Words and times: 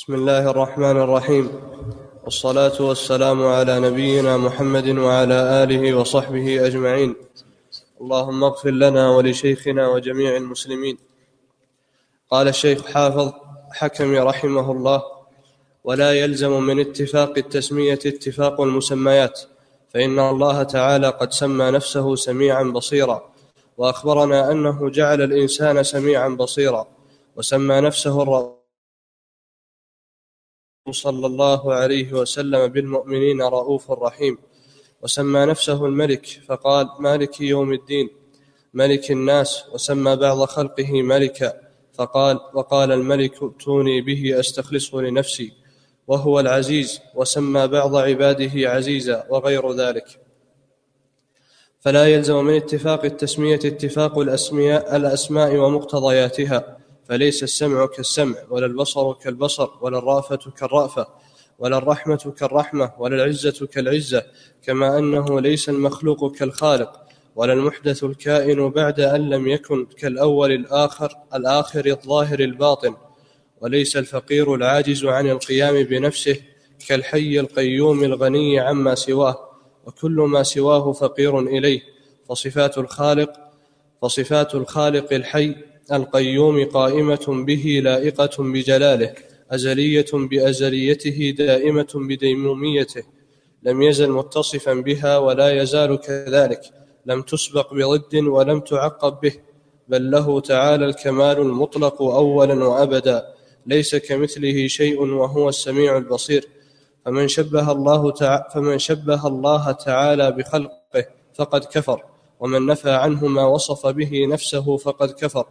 بسم 0.00 0.14
الله 0.14 0.50
الرحمن 0.50 0.96
الرحيم. 0.96 1.50
والصلاة 2.24 2.82
والسلام 2.82 3.46
على 3.46 3.80
نبينا 3.80 4.36
محمد 4.36 4.88
وعلى 4.88 5.34
آله 5.62 5.94
وصحبه 5.94 6.66
أجمعين. 6.66 7.14
اللهم 8.00 8.44
اغفر 8.44 8.70
لنا 8.70 9.10
ولشيخنا 9.10 9.88
وجميع 9.88 10.36
المسلمين. 10.36 10.98
قال 12.30 12.48
الشيخ 12.48 12.86
حافظ 12.86 13.32
حكم 13.72 14.16
رحمه 14.16 14.72
الله 14.72 15.02
ولا 15.84 16.12
يلزم 16.12 16.62
من 16.62 16.80
اتفاق 16.80 17.32
التسمية 17.38 18.00
اتفاق 18.06 18.60
المسميات 18.60 19.40
فإن 19.94 20.18
الله 20.18 20.62
تعالى 20.62 21.08
قد 21.08 21.32
سمى 21.32 21.70
نفسه 21.70 22.14
سميعا 22.14 22.62
بصيرا 22.62 23.32
وأخبرنا 23.78 24.52
أنه 24.52 24.90
جعل 24.90 25.22
الإنسان 25.22 25.82
سميعا 25.82 26.28
بصيرا 26.28 26.86
وسمى 27.36 27.80
نفسه 27.80 28.22
الرؤوف 28.22 28.59
صلى 30.88 31.26
الله 31.26 31.74
عليه 31.74 32.12
وسلم 32.12 32.66
بالمؤمنين 32.66 33.42
رؤوف 33.42 33.90
رحيم. 33.90 34.38
وسمى 35.02 35.40
نفسه 35.44 35.86
الملك 35.86 36.26
فقال 36.48 36.88
مالك 36.98 37.40
يوم 37.40 37.72
الدين 37.72 38.08
ملك 38.74 39.10
الناس. 39.10 39.64
وسمى 39.72 40.16
بعض 40.16 40.44
خلقه 40.44 41.02
ملكا 41.02 41.52
فقال 41.94 42.40
وقال 42.54 42.92
الملك 42.92 43.42
ائتوني 43.42 44.00
به 44.00 44.40
أستخلصه 44.40 45.00
لنفسي. 45.00 45.52
وهو 46.08 46.40
العزيز. 46.40 47.00
وسمى 47.14 47.66
بعض 47.66 47.96
عباده 47.96 48.70
عزيزا 48.70 49.26
وغير 49.30 49.72
ذلك. 49.72 50.20
فلا 51.80 52.06
يلزم 52.06 52.44
من 52.44 52.56
اتفاق 52.56 53.04
التسمية 53.04 53.60
اتفاق 53.64 54.18
الأسماء, 54.18 54.96
الأسماء 54.96 55.56
ومقتضياتها. 55.56 56.78
فليس 57.08 57.42
السمع 57.42 57.86
كالسمع 57.86 58.36
ولا 58.50 58.66
البصر 58.66 59.12
كالبصر 59.12 59.68
ولا 59.80 59.98
الرأفة 59.98 60.50
كالرأفة 60.58 61.06
ولا 61.58 61.78
الرحمة 61.78 62.34
كالرحمة 62.38 62.92
ولا 62.98 63.16
العزة 63.16 63.66
كالعزة 63.66 64.22
كما 64.62 64.98
أنه 64.98 65.40
ليس 65.40 65.68
المخلوق 65.68 66.36
كالخالق 66.36 67.00
ولا 67.36 67.52
المحدث 67.52 68.04
الكائن 68.04 68.68
بعد 68.70 69.00
أن 69.00 69.30
لم 69.30 69.48
يكن 69.48 69.86
كالأول 69.86 70.52
الآخر 70.52 71.12
الآخر 71.34 71.86
الظاهر 71.86 72.40
الباطن 72.40 72.94
وليس 73.60 73.96
الفقير 73.96 74.54
العاجز 74.54 75.04
عن 75.04 75.30
القيام 75.30 75.82
بنفسه 75.82 76.36
كالحي 76.88 77.40
القيوم 77.40 78.04
الغني 78.04 78.60
عما 78.60 78.94
سواه 78.94 79.50
وكل 79.86 80.12
ما 80.12 80.42
سواه 80.42 80.92
فقير 80.92 81.38
إليه 81.38 81.80
فصفات 82.28 82.78
الخالق 82.78 83.32
فصفات 84.02 84.54
الخالق 84.54 85.12
الحي 85.12 85.54
القيوم 85.92 86.64
قائمة 86.64 87.26
به 87.28 87.80
لائقة 87.84 88.36
بجلاله 88.38 89.14
أزلية 89.50 90.06
بأزليته 90.12 91.34
دائمة 91.38 91.88
بديموميته. 91.94 93.02
لم 93.62 93.82
يزل 93.82 94.10
متصفا 94.10 94.74
بها 94.74 95.18
ولا 95.18 95.62
يزال 95.62 96.00
كذلك. 96.00 96.60
لم 97.06 97.22
تسبق 97.22 97.74
بضد 97.74 98.14
ولم 98.14 98.60
تعقب 98.60 99.20
به 99.20 99.32
بل 99.88 100.10
له 100.10 100.40
تعالى 100.40 100.84
الكمال 100.84 101.38
المطلق 101.38 102.02
أولا 102.02 102.64
وأبدا. 102.64 103.34
ليس 103.66 103.96
كمثله 103.96 104.66
شيء 104.66 105.02
وهو 105.02 105.48
السميع 105.48 105.96
البصير. 105.96 106.44
فمن 107.04 107.28
شبه 107.28 107.72
الله 107.72 108.10
تعالى 108.10 108.44
فمن 108.54 108.78
شبه 108.78 109.26
الله 109.26 109.72
تعالى 109.72 110.30
بخلقه 110.30 111.04
فقد 111.34 111.64
كفر 111.64 112.02
ومن 112.40 112.66
نفى 112.66 112.90
عنه 112.90 113.26
ما 113.26 113.44
وصف 113.44 113.86
به 113.86 114.26
نفسه 114.26 114.76
فقد 114.76 115.10
كفر. 115.10 115.46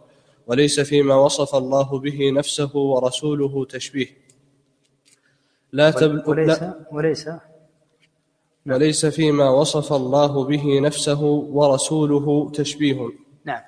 وليس 0.50 0.80
فيما 0.80 1.14
وصف 1.14 1.54
الله 1.54 1.98
به 1.98 2.30
نفسه 2.30 2.76
ورسوله 2.76 3.64
تشبيه. 3.64 4.06
لا 5.72 5.90
تبل... 5.90 6.22
وليس 6.26 6.64
وليس. 6.92 7.28
نعم. 7.28 8.76
وليس 8.76 9.06
فيما 9.06 9.50
وصف 9.50 9.92
الله 9.92 10.44
به 10.44 10.80
نفسه 10.80 11.22
ورسوله 11.22 12.50
تشبيه. 12.50 13.08
نعم. 13.44 13.62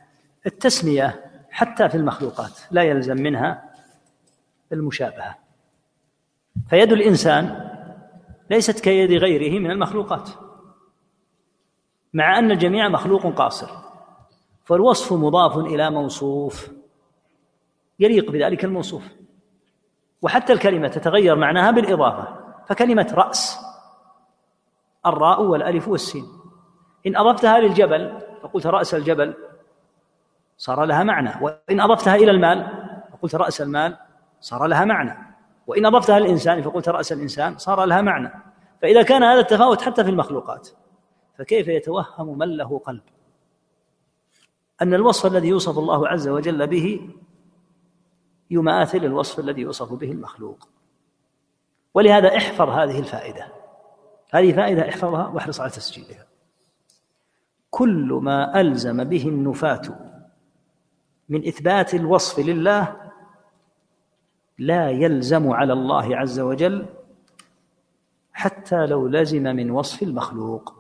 التسمية 0.47 1.25
حتى 1.51 1.89
في 1.89 1.95
المخلوقات 1.95 2.61
لا 2.71 2.83
يلزم 2.83 3.17
منها 3.17 3.75
المشابهة. 4.73 5.39
فيد 6.71 6.93
الإنسان 6.93 7.71
ليست 8.51 8.81
كيد 8.81 9.11
غيره 9.11 9.59
من 9.59 9.71
المخلوقات 9.71 10.29
مع 12.13 12.39
أن 12.39 12.51
الجميع 12.51 12.89
مخلوق 12.89 13.27
قاصر 13.27 13.71
فالوصف 14.65 15.13
مضاف 15.13 15.59
إلى 15.59 15.91
موصوف. 15.91 16.82
يليق 18.03 18.31
بذلك 18.31 18.65
الموصوف. 18.65 19.03
وحتى 20.23 20.53
الكلمة 20.53 20.89
تتغير 20.89 21.37
معناها 21.37 21.71
بالإضافة 21.71 22.29
فكلمة 22.69 23.15
رأس 23.15 23.59
الراء 25.07 25.43
والألف 25.43 25.89
والسين. 25.89 26.25
إن 27.07 27.17
أضفتها 27.17 27.61
للجبل 27.61 28.19
فقلت 28.43 28.67
رأس 28.67 28.95
الجبل 28.95 29.35
صار 30.57 30.85
لها 30.85 31.03
معنى. 31.03 31.31
وإن 31.41 31.81
أضفتها 31.81 32.15
إلى 32.15 32.31
المال 32.31 32.67
فقلت 33.13 33.35
رأس 33.35 33.61
المال 33.61 33.97
صار 34.41 34.67
لها 34.67 34.85
معنى. 34.85 35.37
وإن 35.67 35.87
أضفتها 35.87 36.19
للإنسان 36.19 36.63
فقلت 36.63 36.89
رأس 36.89 37.13
الإنسان 37.13 37.59
صار 37.59 37.85
لها 37.85 38.01
معنى. 38.01 38.33
فإذا 38.83 39.03
كان 39.03 39.23
هذا 39.23 39.41
التفاوت 39.41 39.83
حتى 39.83 40.05
في 40.05 40.11
المخلوقات 40.11 40.69
فكيف 41.39 41.69
يتوهم 41.69 42.39
من 42.39 42.57
له 42.57 42.79
قلب؟ 42.79 43.03
أن 44.83 44.95
الوصف 44.95 45.27
الذي 45.27 45.49
يوصف 45.49 45.79
الله 45.79 46.09
عز 46.09 46.29
وجل 46.29 46.67
به 46.67 47.11
يماثل 48.53 48.99
الوصف 48.99 49.39
الذي 49.39 49.61
يوصف 49.63 49.93
به 49.93 50.13
المخلوق. 50.13 50.69
ولهذا 51.95 52.37
احفظ 52.37 52.69
هذه 52.69 52.99
الفائدة. 52.99 53.53
هذه 54.31 54.53
فائدة 54.53 54.89
احفظها 54.89 55.29
واحرص 55.29 55.61
على 55.61 55.71
تسجيلها. 55.71 56.27
كل 57.71 58.21
ما 58.23 58.61
ألزم 58.61 59.05
به 59.05 59.29
النفاة 59.29 59.83
من 61.29 61.47
إثبات 61.47 61.95
الوصف 61.95 62.39
لله 62.39 62.97
لا 64.59 64.91
يلزم 64.91 65.51
على 65.51 65.73
الله 65.73 66.17
عز 66.17 66.41
وجل 66.41 66.87
حتى 68.33 68.87
لو 68.87 69.09
لزم 69.09 69.43
من 69.43 69.71
وصف 69.71 70.03
المخلوق. 70.03 70.75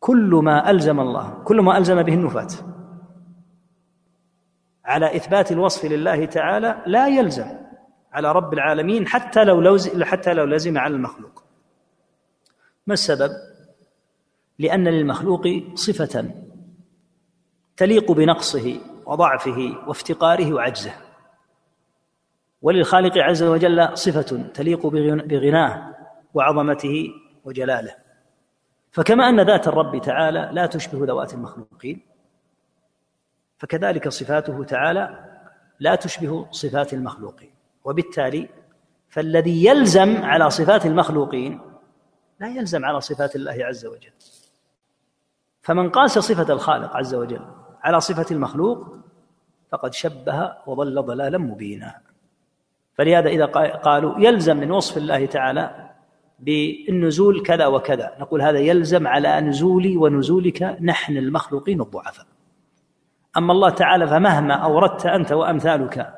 كل 0.00 0.40
ما 0.44 0.70
ألزم 0.70 1.00
الله 1.00 1.42
كل 1.44 1.60
ما 1.60 1.78
ألزم 1.78 2.02
به 2.02 2.14
النفاة. 2.14 2.81
على 4.84 5.16
إثبات 5.16 5.52
الوصف 5.52 5.84
لله 5.84 6.24
تعالى 6.24 6.82
لا 6.86 7.08
يلزم 7.08 7.58
على 8.12 8.32
رب 8.32 8.52
العالمين 8.52 9.08
حتى 9.08 9.44
لو 9.44 9.60
لوز 9.60 10.02
حتى 10.02 10.34
لو 10.34 10.44
لزم 10.44 10.78
على 10.78 10.94
المخلوق. 10.94 11.44
ما 12.86 12.94
السبب؟ 12.94 13.30
لأن 14.58 14.88
للمخلوق 14.88 15.48
صفة 15.74 16.30
تليق 17.76 18.12
بنقصه 18.12 18.80
وضعفه 19.06 19.76
وافتقاره 19.86 20.52
وعجزه. 20.52 20.92
وللخالق 22.62 23.18
عز 23.18 23.42
وجل 23.42 23.98
صفة 23.98 24.42
تليق 24.54 24.86
بغناه 24.86 25.94
وعظمته 26.34 27.10
وجلاله. 27.44 27.94
فكما 28.90 29.28
أن 29.28 29.40
ذات 29.40 29.68
الرب 29.68 30.00
تعالى 30.00 30.50
لا 30.52 30.66
تشبه 30.66 31.06
ذوات 31.06 31.34
المخلوقين 31.34 32.11
فكذلك 33.62 34.08
صفاته 34.08 34.64
تعالى 34.64 35.24
لا 35.80 35.94
تشبه 35.94 36.46
صفات 36.50 36.92
المخلوقين. 36.94 37.50
وبالتالي 37.84 38.48
فالذي 39.08 39.64
يلزم 39.64 40.22
على 40.22 40.50
صفات 40.50 40.86
المخلوقين 40.86 41.60
لا 42.40 42.48
يلزم 42.48 42.84
على 42.84 43.00
صفات 43.00 43.36
الله 43.36 43.64
عز 43.64 43.86
وجل. 43.86 44.12
فمن 45.62 45.90
قاس 45.90 46.18
صفة 46.18 46.52
الخالق 46.52 46.96
عز 46.96 47.14
وجل 47.14 47.40
على 47.82 48.00
صفة 48.00 48.26
المخلوق 48.30 48.96
فقد 49.72 49.94
شبه 49.94 50.52
وضل 50.66 51.02
ضلالا 51.02 51.38
مبينا. 51.38 52.00
فلهذا 52.94 53.28
إذا 53.28 53.44
قالوا 53.76 54.18
يلزم 54.18 54.56
من 54.56 54.70
وصف 54.70 54.96
الله 54.96 55.26
تعالى 55.26 55.90
بالنزول 56.38 57.42
كذا 57.42 57.66
وكذا 57.66 58.16
نقول 58.20 58.42
هذا 58.42 58.58
يلزم 58.58 59.06
على 59.06 59.40
نزولي 59.40 59.96
ونزولك 59.96 60.62
نحن 60.80 61.16
المخلوقين 61.16 61.80
الضعفاء. 61.80 62.26
أما 63.36 63.52
الله 63.52 63.70
تعالى 63.70 64.06
فمهما 64.06 64.54
أوردت 64.54 65.06
أنت 65.06 65.32
وأمثالك 65.32 66.14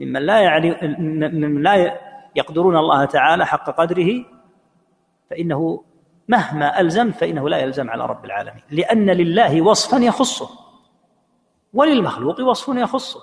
ممن 0.00 0.22
لا 0.22 0.40
يعني 0.40 0.96
ممن 0.98 1.62
لا 1.62 2.00
يقدرون 2.36 2.76
الله 2.76 3.04
تعالى 3.04 3.46
حق 3.46 3.70
قدره 3.70 4.24
فإنه 5.30 5.84
مهما 6.28 6.80
ألزم 6.80 7.12
فإنه 7.12 7.48
لا 7.48 7.58
يلزم 7.58 7.90
على 7.90 8.06
رب 8.06 8.24
العالمين. 8.24 8.62
لأن 8.70 9.10
لله 9.10 9.62
وصفا 9.62 9.96
يخصه 9.96 10.48
وللمخلوق 11.74 12.40
وصف 12.40 12.76
يخصه. 12.76 13.20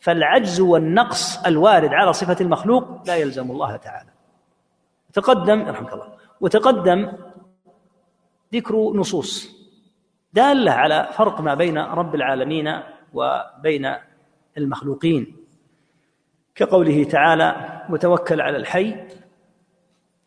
فالعجز 0.00 0.60
والنقص 0.60 1.46
الوارد 1.46 1.94
على 1.94 2.12
صفة 2.12 2.36
المخلوق 2.40 2.84
لا 3.06 3.16
يلزم 3.16 3.50
الله 3.50 3.76
تعالى. 3.76 4.10
تقدم 5.12 5.68
رحمك 5.68 5.92
الله. 5.92 6.08
وتقدم 6.40 7.12
ذكر 8.54 8.76
نصوص. 8.76 9.59
دالة 10.32 10.72
على 10.72 11.08
فرق 11.12 11.40
ما 11.40 11.54
بين 11.54 11.78
رب 11.78 12.14
العالمين 12.14 12.80
وبين 13.12 13.94
المخلوقين. 14.58 15.36
كقوله 16.54 17.04
تعالى 17.04 17.80
وتوكل 17.90 18.40
على 18.40 18.56
الحي 18.56 18.96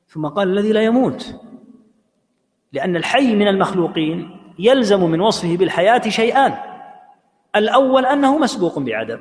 ثم 0.07 0.27
قال 0.27 0.50
الذي 0.50 0.71
لا 0.71 0.81
يموت 0.81 1.35
لأن 2.73 2.95
الحي 2.95 3.35
من 3.35 3.47
المخلوقين 3.47 4.39
يلزم 4.59 5.03
من 5.03 5.21
وصفه 5.21 5.57
بالحياة 5.57 6.01
شيئان 6.09 6.53
الأول 7.55 8.05
أنه 8.05 8.38
مسبوق 8.38 8.79
بعدم. 8.79 9.19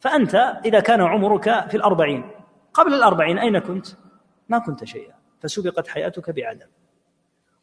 فأنت 0.00 0.34
إذا 0.64 0.80
كان 0.80 1.00
عمرك 1.00 1.68
في 1.68 1.76
الأربعين 1.76 2.30
قبل 2.74 2.94
الأربعين 2.94 3.38
أين 3.38 3.58
كنت؟ 3.58 3.86
ما 4.48 4.58
كنت 4.58 4.84
شيئا. 4.84 5.14
فسبقت 5.40 5.88
حياتك 5.88 6.30
بعدم. 6.30 6.66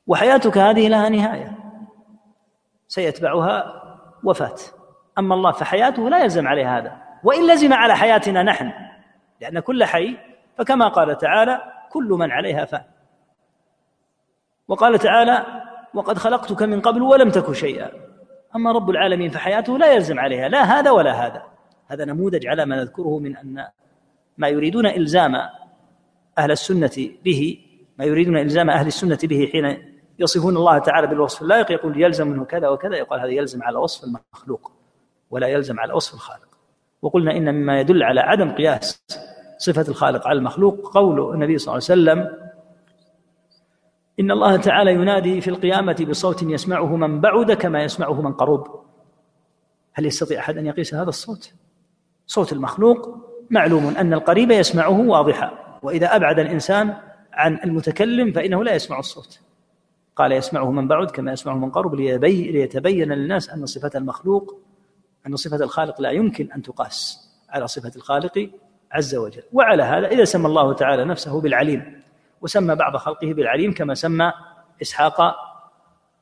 وحياتك 0.07 0.57
هذه 0.57 0.87
لها 0.87 1.09
نهاية. 1.09 1.62
سيتبعها 2.93 3.83
وفاة. 4.23 4.55
أما 5.17 5.35
الله 5.35 5.51
فحياته 5.51 6.09
لا 6.09 6.23
يلزم 6.23 6.47
عليه 6.47 6.77
هذا. 6.77 7.01
وإن 7.23 7.51
لزم 7.51 7.73
على 7.73 7.95
حياتنا 7.95 8.43
نحن 8.43 8.71
لأن 9.41 9.59
كل 9.59 9.83
حي 9.85 10.17
فكما 10.57 10.87
قال 10.87 11.17
تعالى 11.17 11.61
كل 11.91 12.07
من 12.09 12.31
عليها 12.31 12.65
فان. 12.65 12.83
وقال 14.67 14.99
تعالى 14.99 15.45
وقد 15.93 16.17
خلقتك 16.17 16.63
من 16.63 16.81
قبل 16.81 17.01
ولم 17.01 17.29
تك 17.29 17.51
شيئا. 17.51 17.91
أما 18.55 18.71
رب 18.71 18.89
العالمين 18.89 19.29
فحياته 19.29 19.77
لا 19.77 19.91
يلزم 19.91 20.19
عليها. 20.19 20.49
لا 20.49 20.63
هذا 20.63 20.91
ولا 20.91 21.11
هذا. 21.11 21.43
هذا 21.87 22.05
نموذج 22.05 22.47
على 22.47 22.65
ما 22.65 22.75
نذكره 22.75 23.19
من 23.19 23.37
أن 23.37 23.67
ما 24.37 24.47
يريدون 24.47 24.85
إلزام 24.85 25.35
أهل 26.37 26.51
السنة 26.51 27.09
به 27.23 27.59
ما 27.97 28.05
يريدون 28.05 28.37
إلزام 28.37 28.69
أهل 28.69 28.87
السنة 28.87 29.19
به 29.23 29.49
حين 29.51 29.92
يصفون 30.23 30.57
الله 30.57 30.77
تعالى 30.77 31.07
بالوصف 31.07 31.41
اللائق 31.41 31.71
يقول 31.71 32.01
يلزم 32.01 32.27
منه 32.27 32.45
كذا 32.45 32.67
وكذا 32.67 32.95
يقال 32.97 33.19
هذا 33.19 33.29
يلزم 33.29 33.63
على 33.63 33.77
وصف 33.77 34.03
المخلوق 34.03 34.71
ولا 35.31 35.47
يلزم 35.47 35.79
على 35.79 35.93
وصف 35.93 36.13
الخالق. 36.13 36.47
وقلنا 37.01 37.37
إن 37.37 37.55
مما 37.55 37.79
يدل 37.79 38.03
على 38.03 38.19
عدم 38.19 38.51
قياس 38.51 39.03
صفة 39.57 39.85
الخالق 39.87 40.27
على 40.27 40.37
المخلوق 40.39 40.93
قول 40.93 41.33
النبي 41.33 41.57
صلى 41.57 41.73
الله 41.73 41.83
عليه 41.89 42.01
وسلم 42.01 42.43
إن 44.19 44.31
الله 44.31 44.57
تعالى 44.57 44.93
ينادي 44.93 45.41
في 45.41 45.49
القيامة 45.49 46.05
بصوت 46.09 46.43
يسمعه 46.43 46.95
من 46.95 47.21
بعد 47.21 47.51
كما 47.51 47.83
يسمعه 47.83 48.21
من 48.21 48.33
قرب. 48.33 48.83
هل 49.93 50.05
يستطيع 50.05 50.39
أحد 50.39 50.57
أن 50.57 50.65
يقيس 50.65 50.93
هذا 50.93 51.09
الصوت؟ 51.09 51.53
صوت 52.27 52.53
المخلوق 52.53 53.17
معلوم 53.49 53.87
أن 53.97 54.13
القريب 54.13 54.51
يسمعه 54.51 54.99
واضحا 54.99 55.79
وإذا 55.83 56.15
أبعد 56.15 56.39
الإنسان 56.39 56.97
عن 57.33 57.59
المتكلم 57.63 58.31
فإنه 58.31 58.63
لا 58.63 58.75
يسمع 58.75 58.99
الصوت. 58.99 59.39
قال 60.15 60.31
يسمعه 60.31 60.71
من 60.71 60.87
بعد 60.87 61.11
كما 61.11 61.31
يسمعه 61.31 61.55
من 61.55 61.69
قرب 61.69 61.95
ليتبين 61.95 63.11
للناس 63.11 63.49
أن 63.49 63.65
صفة 63.65 63.91
المخلوق 63.95 64.59
أن 65.27 65.35
صفة 65.35 65.63
الخالق 65.63 66.01
لا 66.01 66.11
يمكن 66.11 66.51
أن 66.51 66.61
تقاس 66.61 67.29
على 67.49 67.67
صفة 67.67 67.91
الخالق 67.95 68.49
عز 68.91 69.15
وجل. 69.15 69.43
وعلى 69.53 69.83
هذا 69.83 70.07
إذا 70.07 70.23
سمى 70.23 70.45
الله 70.45 70.73
تعالى 70.73 71.05
نفسه 71.05 71.41
بالعليم 71.41 72.01
وسمى 72.41 72.75
بعض 72.75 72.97
خلقه 72.97 73.33
بالعليم 73.33 73.73
كما 73.73 73.93
سمى 73.93 74.33
إسحاق 74.81 75.35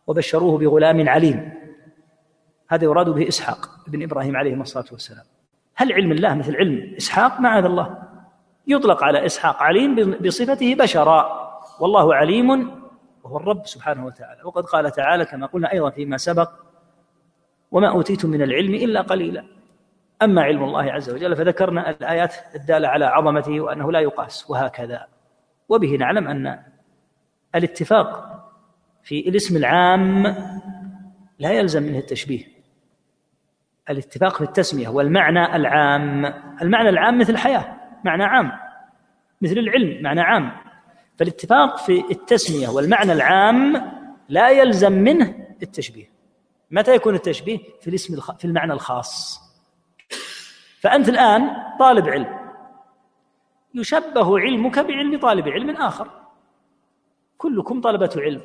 وبشروه 0.08 0.58
بغلام 0.58 1.10
عليم. 1.10 1.54
هذا 2.68 2.84
يراد 2.84 3.10
به 3.10 3.28
إسحاق 3.28 3.70
ابن 3.88 4.04
إبراهيم 4.04 4.36
عليه 4.38 4.54
الصلاة 4.54 4.86
والسلام. 4.92 5.26
هل 5.76 5.94
علم 5.94 6.12
الله 6.12 6.36
مثل 6.36 6.56
علم 6.56 6.96
إسحاق؟ 6.98 7.40
معاذ 7.40 7.66
الله. 7.66 7.98
يطلق 8.68 9.04
على 9.04 9.26
إسحاق 9.26 9.64
عليم 9.64 10.12
بصفته 10.12 10.76
بشرا. 10.76 11.52
والله 11.80 12.16
عليم 12.16 12.81
وهو 13.24 13.38
الرب 13.38 13.66
سبحانه 13.66 14.06
وتعالى. 14.06 14.44
وقد 14.44 14.64
قال 14.64 14.92
تعالى 14.92 15.26
كما 15.26 15.46
قلنا 15.46 15.72
أيضا 15.72 15.90
فيما 15.90 16.18
سبق 16.18 16.52
وما 17.72 17.90
أوتيتم 17.90 18.30
من 18.30 18.42
العلم 18.42 18.74
إلا 18.74 19.02
قليلا. 19.02 19.46
أما 20.22 20.42
علم 20.42 20.64
الله 20.64 20.92
عز 20.92 21.10
وجل 21.10 21.36
فذكرنا 21.36 21.90
الآيات 21.90 22.36
الدالة 22.56 22.88
على 22.88 23.06
عظمته 23.06 23.62
وأنه 23.62 23.92
لا 23.92 24.00
يقاس 24.00 24.50
وهكذا. 24.50 25.08
وبه 25.70 25.96
نعلم 25.96 26.28
أن 26.28 26.60
الاتفاق 27.56 28.38
في 29.04 29.30
الاسم 29.30 29.58
العام 29.58 30.24
لا 31.40 31.52
يلزم 31.52 31.84
منه 31.84 31.98
التشبيه. 31.98 32.46
الاتفاق 33.90 34.36
في 34.36 34.42
التسمية 34.42 34.90
والمعنى 34.90 35.56
العام. 35.56 36.26
المعنى 36.62 36.90
العام 36.90 37.20
مثل 37.20 37.34
الحياة 37.34 37.76
معنى 38.06 38.24
عام. 38.24 38.52
مثل 39.42 39.58
العلم 39.58 40.04
معنى 40.04 40.22
عام. 40.22 40.52
فالاتفاق 41.22 41.78
في 41.78 42.12
التسمية 42.12 42.68
والمعنى 42.68 43.12
العام 43.12 43.92
لا 44.30 44.50
يلزم 44.50 44.92
منه 44.92 45.48
التشبيه. 45.64 46.12
متى 46.72 46.96
يكون 46.96 47.16
التشبيه؟ 47.16 47.60
في 47.82 47.90
الاسم 47.90 48.14
الخ... 48.14 48.32
في 48.32 48.46
المعنى 48.46 48.74
الخاص. 48.74 49.42
فأنت 50.80 51.10
الآن 51.10 51.50
طالب 51.80 52.10
علم. 52.10 52.40
يشبه 53.74 54.40
علمك 54.40 54.80
بعلم 54.80 55.20
طالب 55.20 55.48
علم 55.48 55.70
آخر. 55.70 56.10
كلكم 57.38 57.82
طلبة 57.82 58.12
علم. 58.18 58.42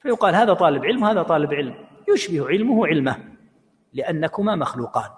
فيقال 0.00 0.34
هذا 0.34 0.54
طالب 0.54 0.84
علم 0.84 1.02
وهذا 1.02 1.22
طالب 1.22 1.54
علم. 1.54 1.74
يشبه 2.08 2.48
علمه 2.48 2.86
علمه 2.86 3.16
لأنكما 3.92 4.56
مخلوقان. 4.56 5.10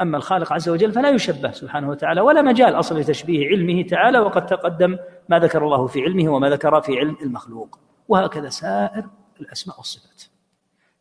أما 0.00 0.16
الخالق 0.16 0.52
عز 0.52 0.68
وجل 0.68 0.92
فلا 0.92 1.10
يشبه 1.10 1.50
سبحانه 1.50 1.88
وتعالى 1.88 2.20
ولا 2.20 2.42
مجال 2.42 2.74
أصل 2.74 2.98
لتشبيه 2.98 3.48
علمه 3.48 3.82
تعالى 3.82 4.18
وقد 4.18 4.46
تقدم 4.46 4.98
ما 5.28 5.38
ذكر 5.38 5.64
الله 5.64 5.86
في 5.86 6.02
علمه 6.02 6.28
وما 6.32 6.50
ذكر 6.50 6.80
في 6.80 6.98
علم 6.98 7.16
المخلوق. 7.22 7.78
وهكذا 8.08 8.48
سائر 8.48 9.04
الأسماء 9.40 9.76
والصفات. 9.76 10.22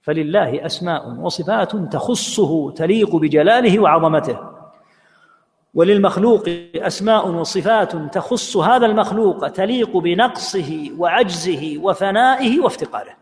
فلله 0.01 0.65
أسماء 0.65 1.09
وصفات 1.09 1.75
تخصه 1.75 2.71
تليق 2.71 3.15
بجلاله 3.15 3.79
وعظمته. 3.79 4.53
وللمخلوق 5.73 6.43
أسماء 6.75 7.27
وصفات 7.27 7.95
تخص 7.95 8.57
هذا 8.57 8.85
المخلوق 8.85 9.47
تليق 9.47 9.97
بنقصه 9.97 10.89
وعجزه 10.97 11.77
وفنائه 11.81 12.59
وافتقاره. 12.59 13.13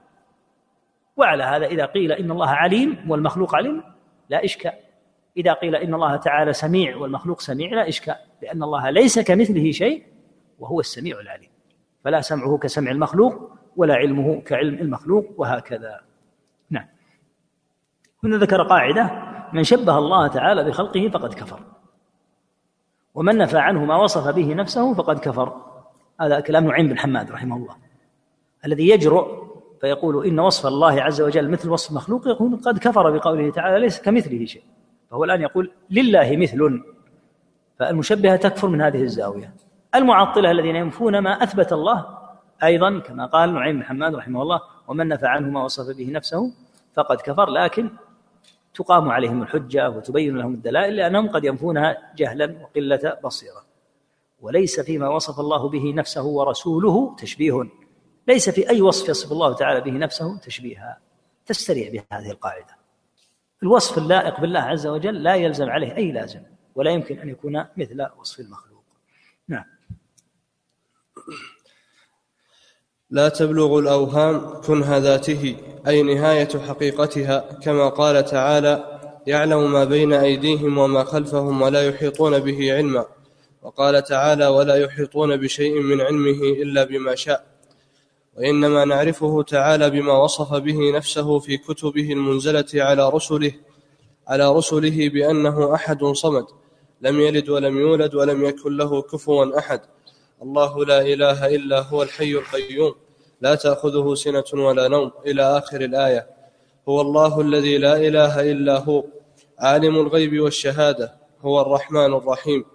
وعلى 1.17 1.43
هذا 1.43 1.65
إذا 1.65 1.85
قيل 1.85 2.11
إن 2.11 2.31
الله 2.31 2.49
عليم 2.49 3.05
والمخلوق 3.09 3.55
عليم 3.55 3.83
لا 4.29 4.45
إشكال. 4.45 4.90
إذا 5.37 5.53
قيل 5.53 5.75
إن 5.75 5.93
الله 5.93 6.15
تعالى 6.15 6.53
سميع 6.53 6.97
والمخلوق 6.97 7.41
سميع 7.41 7.73
لا 7.73 7.87
إشكال 7.87 8.15
لأن 8.41 8.63
الله 8.63 8.89
ليس 8.89 9.19
كمثله 9.19 9.71
شيء 9.71 10.03
وهو 10.59 10.79
السميع 10.79 11.19
العليم. 11.19 11.49
فلا 12.03 12.21
سمعه 12.21 12.57
كسمع 12.57 12.91
المخلوق 12.91 13.51
ولا 13.75 13.95
علمه 13.95 14.41
كعلم 14.41 14.73
المخلوق 14.73 15.25
وهكذا. 15.37 16.01
نعم. 16.69 16.87
هنا 18.23 18.37
ذكر 18.37 18.63
قاعدة 18.63 19.11
من 19.53 19.63
شبه 19.63 19.97
الله 19.97 20.27
تعالى 20.27 20.63
بخلقه 20.63 21.09
فقد 21.09 21.33
كفر. 21.33 21.59
ومن 23.15 23.37
نفى 23.37 23.57
عنه 23.57 23.85
ما 23.85 23.95
وصف 23.95 24.27
به 24.27 24.53
نفسه 24.53 24.93
فقد 24.93 25.19
كفر. 25.19 25.61
هذا 26.21 26.39
كلام 26.39 26.65
نعيم 26.65 26.87
بن 26.87 26.99
حماد 26.99 27.31
رحمه 27.31 27.55
الله. 27.57 27.75
الذي 28.65 28.89
يجرؤ 28.89 29.41
فيقول 29.81 30.25
إن 30.25 30.39
وصف 30.39 30.65
الله 30.65 31.01
عز 31.01 31.21
وجل 31.21 31.49
مثل 31.49 31.69
وصف 31.69 31.91
المخلوق 31.91 32.27
يقول 32.27 32.61
قد 32.65 32.77
كفر 32.77 33.17
بقوله 33.17 33.51
تعالى 33.51 33.79
ليس 33.79 34.01
كمثله 34.01 34.45
شيء. 34.45 34.63
فهو 35.11 35.23
الآن 35.23 35.41
يقول 35.41 35.71
لله 35.89 36.37
مثل 36.37 36.83
فالمشبهة 37.79 38.35
تكفر 38.35 38.67
من 38.67 38.81
هذه 38.81 39.01
الزاوية. 39.01 39.53
المعطلة 39.95 40.51
الذين 40.51 40.75
ينفون 40.75 41.19
ما 41.19 41.43
أثبت 41.43 41.73
الله 41.73 42.17
أيضا 42.63 42.99
كما 42.99 43.25
قال 43.25 43.53
نعيم 43.53 43.75
بن 43.75 43.83
حماد 43.83 44.15
رحمه 44.15 44.41
الله 44.41 44.61
ومن 44.87 45.07
نفى 45.07 45.27
عنه 45.27 45.49
ما 45.49 45.63
وصف 45.63 45.97
به 45.97 46.11
نفسه 46.11 46.53
فقد 46.93 47.17
كفر 47.21 47.49
لكن 47.49 47.89
تقام 48.73 49.09
عليهم 49.09 49.41
الحجة 49.41 49.89
وتبين 49.89 50.37
لهم 50.37 50.53
الدلائل 50.53 50.95
لأنهم 50.95 51.29
قد 51.29 51.43
ينفونها 51.43 52.13
جهلا 52.15 52.55
وقلة 52.61 53.17
بصيرة. 53.23 53.65
وليس 54.41 54.79
فيما 54.79 55.09
وصف 55.09 55.39
الله 55.39 55.69
به 55.69 55.93
نفسه 55.95 56.23
ورسوله 56.23 57.15
تشبيه. 57.15 57.63
ليس 58.27 58.49
في 58.49 58.69
أي 58.69 58.81
وصف 58.81 59.09
يصف 59.09 59.31
الله 59.31 59.53
تعالى 59.53 59.81
به 59.81 59.91
نفسه 59.91 60.39
تشبيها. 60.39 60.97
تستريح 61.45 61.89
بهذه 61.89 62.31
القاعدة. 62.31 62.80
الوصف 63.63 63.97
اللائق 63.97 64.39
بالله 64.39 64.59
عز 64.59 64.87
وجل 64.87 65.23
لا 65.23 65.35
يلزم 65.35 65.69
عليه 65.69 65.97
أي 65.97 66.11
لازم 66.11 66.39
ولا 66.75 66.91
يمكن 66.91 67.19
أن 67.19 67.29
يكون 67.29 67.65
مثل 67.77 68.07
وصف 68.19 68.39
المخلوق. 68.39 68.83
نعم. 69.47 69.65
لا 73.09 73.29
تبلغ 73.29 73.79
الأوهام 73.79 74.61
كنه 74.61 74.97
ذاته 74.97 75.55
أي 75.87 76.03
نهاية 76.03 76.59
حقيقتها 76.67 77.39
كما 77.39 77.89
قال 77.89 78.25
تعالى 78.25 78.99
يعلم 79.27 79.71
ما 79.71 79.83
بين 79.83 80.13
أيديهم 80.13 80.77
وما 80.77 81.03
خلفهم 81.03 81.61
ولا 81.61 81.87
يحيطون 81.87 82.39
به 82.39 82.73
علما 82.73 83.05
وقال 83.61 84.03
تعالى 84.03 84.47
ولا 84.47 84.75
يحيطون 84.75 85.37
بشيء 85.37 85.81
من 85.81 86.01
علمه 86.01 86.43
إلا 86.43 86.83
بما 86.83 87.15
شاء 87.15 87.50
وإنما 88.37 88.85
نعرفه 88.85 89.43
تعالى 89.43 89.89
بما 89.89 90.17
وصف 90.17 90.53
به 90.53 90.91
نفسه 90.95 91.39
في 91.39 91.57
كتبه 91.57 92.11
المنزلة 92.11 92.65
على 92.75 93.09
رسله 93.09 93.53
على 94.27 94.55
رسله 94.55 95.09
بأنه 95.09 95.75
أحد 95.75 96.03
صمد 96.03 96.45
لم 97.01 97.19
يلد 97.19 97.49
ولم 97.49 97.77
يولد 97.79 98.15
ولم 98.15 98.45
يكن 98.45 98.77
له 98.77 99.01
كفوا 99.01 99.59
أحد. 99.59 99.81
الله 100.41 100.85
لا 100.85 101.01
إله 101.01 101.55
إلا 101.55 101.81
هو 101.81 102.03
الحي 102.03 102.31
القيوم. 102.31 102.95
لا 103.41 103.55
تأخذه 103.55 104.15
سنة 104.15 104.43
ولا 104.53 104.87
نوم. 104.87 105.11
إلى 105.25 105.57
آخر 105.57 105.81
الآية. 105.81 106.27
هو 106.89 107.01
الله 107.01 107.41
الذي 107.41 107.77
لا 107.77 107.95
إله 107.95 108.51
إلا 108.51 108.77
هو 108.79 109.03
عالم 109.59 109.95
الغيب 109.95 110.39
والشهادة 110.39 111.13
هو 111.41 111.61
الرحمن 111.61 112.13
الرحيم. 112.13 112.65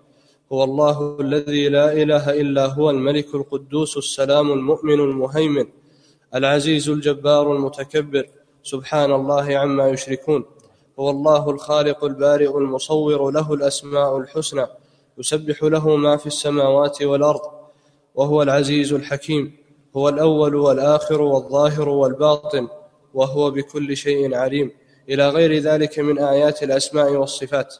هو 0.52 0.64
الله 0.64 1.16
الذي 1.20 1.68
لا 1.68 1.92
إله 1.92 2.40
إلا 2.40 2.66
هو 2.66 2.90
الملك 2.90 3.34
القدوس 3.34 3.96
السلام 3.96 4.52
المؤمن 4.52 5.00
المهيمن 5.00 5.66
العزيز 6.34 6.88
الجبار 6.88 7.52
المتكبر. 7.52 8.24
سبحان 8.62 9.12
الله 9.12 9.58
عما 9.58 9.88
يشركون. 9.88 10.44
هو 10.98 11.10
الله 11.10 11.50
الخالق 11.50 12.04
البارئ 12.04 12.58
المصور 12.58 13.30
له 13.30 13.54
الأسماء 13.54 14.18
الحسنى 14.18 14.66
يسبح 15.18 15.62
له 15.62 15.96
ما 15.96 16.16
في 16.16 16.26
السماوات 16.26 17.02
والأرض 17.02 17.40
وهو 18.14 18.42
العزيز 18.42 18.92
الحكيم 18.92 19.56
هو 19.96 20.08
الأول 20.08 20.54
والآخر 20.54 21.22
والظاهر 21.22 21.88
والباطن 21.88 22.68
وهو 23.14 23.50
بكل 23.50 23.96
شيء 23.96 24.34
عليم. 24.34 24.70
إلى 25.08 25.28
غير 25.28 25.58
ذلك 25.58 25.98
من 25.98 26.18
آيات 26.18 26.62
الأسماء 26.62 27.12
والصفات. 27.12 27.74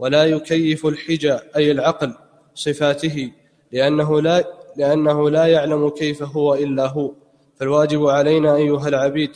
ولا 0.00 0.24
يكيف 0.24 0.86
الحجى 0.86 1.32
أي 1.56 1.70
العقل 1.70 2.14
صفاته 2.54 3.32
لأنه 3.72 4.20
لا 4.20 4.44
لأنه 4.76 5.30
لا 5.30 5.46
يعلم 5.46 5.88
كيف 5.88 6.22
هو 6.22 6.54
إلا 6.54 6.86
هو. 6.86 7.12
فالواجب 7.56 8.06
علينا 8.06 8.56
أيها 8.56 8.88
العبيد 8.88 9.30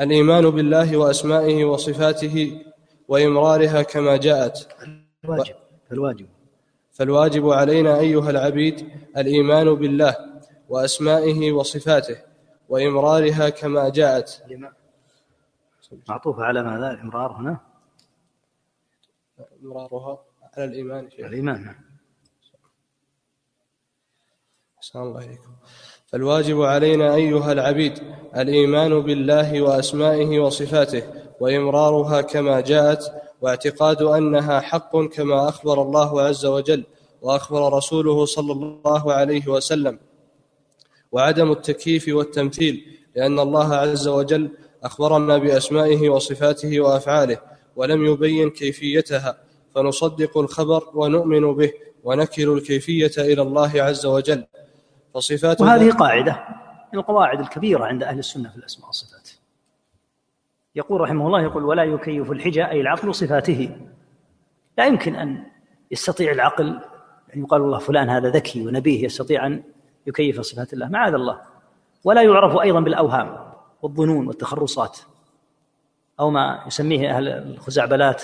الإيمان 0.00 0.50
بالله 0.50 0.96
وأسمائه 0.96 1.64
وصفاته 1.64 2.62
وإمرارها 3.08 3.82
كما 3.82 4.16
جاءت. 4.16 4.68
الواجب 5.24 5.54
الواجب 5.92 6.26
فالواجب 6.92 7.48
علينا 7.48 7.98
أيها 7.98 8.30
العبيد 8.30 8.88
الإيمان 9.16 9.74
بالله 9.74 10.16
وأسمائه 10.68 11.52
وصفاته 11.52 12.16
وإمرارها 12.68 13.48
كما 13.48 13.88
جاءت. 13.88 14.42
معطوف 16.08 16.40
على 16.40 16.62
ماذا؟ 16.62 16.90
الامرار 16.90 17.32
هنا؟ 17.32 17.69
امرارها 19.62 20.18
على 20.56 20.64
الإيمان. 20.64 21.08
الإيمان 21.18 21.64
نعم. 21.64 21.90
الله 24.96 25.24
إليكم. 25.24 25.52
فالواجب 26.06 26.62
علينا 26.62 27.14
أيها 27.14 27.52
العبيد 27.52 27.98
الإيمان 28.36 29.00
بالله 29.00 29.62
وأسمائه 29.62 30.38
وصفاته 30.40 31.02
وإمرارها 31.40 32.20
كما 32.20 32.60
جاءت 32.60 33.12
واعتقاد 33.40 34.02
أنها 34.02 34.60
حق 34.60 34.96
كما 34.96 35.48
أخبر 35.48 35.82
الله 35.82 36.22
عز 36.22 36.46
وجل 36.46 36.84
وأخبر 37.22 37.72
رسوله 37.72 38.24
صلى 38.24 38.52
الله 38.52 39.12
عليه 39.12 39.48
وسلم. 39.48 39.98
وعدم 41.12 41.52
التكييف 41.52 42.08
والتمثيل 42.08 42.98
لأن 43.16 43.38
الله 43.38 43.74
عز 43.74 44.08
وجل 44.08 44.50
أخبرنا 44.84 45.38
بأسمائه 45.38 46.08
وصفاته 46.08 46.80
وأفعاله 46.80 47.38
ولم 47.76 48.06
يبين 48.06 48.50
كيفيتها 48.50 49.49
فنصدق 49.74 50.38
الخبر 50.38 50.82
ونؤمن 50.94 51.54
به 51.54 51.72
ونكل 52.04 52.48
الكيفية 52.48 53.12
إلى 53.18 53.42
الله 53.42 53.82
عز 53.82 54.06
وجل. 54.06 54.46
فصفات 55.14 55.60
وهذه 55.60 55.90
قاعدة 55.90 56.44
من 56.92 56.98
القواعد 56.98 57.40
الكبيرة 57.40 57.84
عند 57.84 58.02
أهل 58.02 58.18
السنة 58.18 58.50
في 58.50 58.56
الأسماء 58.56 58.86
والصفات. 58.86 59.30
يقول 60.74 61.00
رحمه 61.00 61.26
الله 61.26 61.42
يقول 61.42 61.64
ولا 61.64 61.84
يكيف 61.84 62.30
الحجة 62.30 62.70
أي 62.70 62.80
العقل 62.80 63.14
صفاته. 63.14 63.76
لا 64.78 64.86
يمكن 64.86 65.14
أن 65.14 65.46
يستطيع 65.90 66.32
العقل 66.32 66.80
أن 67.36 67.40
يقال 67.40 67.62
الله 67.62 67.78
فلان 67.78 68.08
هذا 68.08 68.28
ذكي 68.28 68.66
ونبيه 68.66 69.04
يستطيع 69.04 69.46
أن 69.46 69.62
يكيف 70.06 70.40
صفات 70.40 70.72
الله. 70.72 70.88
معاذ 70.88 71.14
الله. 71.14 71.40
ولا 72.04 72.22
يعرف 72.22 72.56
أيضا 72.56 72.80
بالأوهام 72.80 73.52
والظنون 73.82 74.26
والتخرصات 74.26 74.98
أو 76.20 76.30
ما 76.30 76.64
يسميه 76.66 77.16
أهل 77.16 77.28
الخزعبلات. 77.28 78.22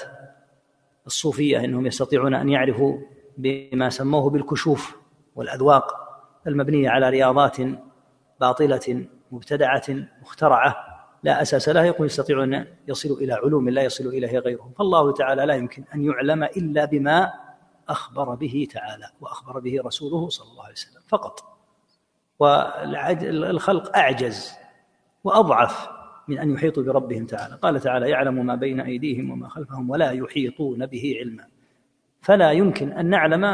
الصوفية 1.07 1.65
أنهم 1.65 1.87
يستطيعون 1.87 2.35
أن 2.35 2.49
يعرفوا 2.49 2.99
بما 3.39 3.91
سموه 3.91 4.31
بالكشوف 4.31 4.97
والأذواق 5.35 5.95
المبنية 6.47 6.91
على 6.91 7.11
رياضات 7.11 7.57
باطلة 8.41 9.07
مبتدعة 9.33 9.83
مخترعة. 10.23 10.77
لا 11.23 11.43
أساس 11.43 11.69
لها 11.69 11.85
يقول 11.85 12.07
يستطيع 12.07 12.45
أن 12.45 12.67
يصلوا 12.89 13.17
إلى 13.17 13.33
علوم 13.33 13.69
لا 13.69 13.83
يصل 13.83 14.07
إليها 14.07 14.41
غيرهم. 14.41 14.73
فالله 14.79 15.13
تعالى 15.13 15.47
لا 15.47 15.55
يمكن 15.55 15.85
أن 15.95 16.05
يعلم 16.05 16.45
إلا 16.45 16.85
بما 16.85 17.33
أخبر 17.89 18.35
به 18.35 18.69
تعالى 18.73 19.11
وأخبر 19.21 19.59
به 19.59 19.81
رسوله 19.85 20.29
صلى 20.29 20.51
الله 20.51 20.65
عليه 20.65 20.73
وسلم 20.73 21.03
فقط. 21.09 21.57
والخلق 22.39 23.97
أعجز 23.97 24.53
وأضعف 25.25 25.96
من 26.29 26.39
أن 26.39 26.55
يحيطوا 26.55 26.83
بربهم 26.83 27.27
تعالى. 27.27 27.55
قال 27.63 27.81
تعالى 27.81 28.11
يعلم 28.11 28.47
ما 28.47 28.55
بين 28.55 28.81
أيديهم 28.81 29.31
وما 29.31 29.49
خلفهم 29.49 29.91
ولا 29.91 30.11
يحيطون 30.11 30.87
به 30.87 31.17
علما. 31.21 31.45
فلا 32.23 32.51
يمكن 32.53 32.93
أن 32.93 33.07
نعلم 33.07 33.45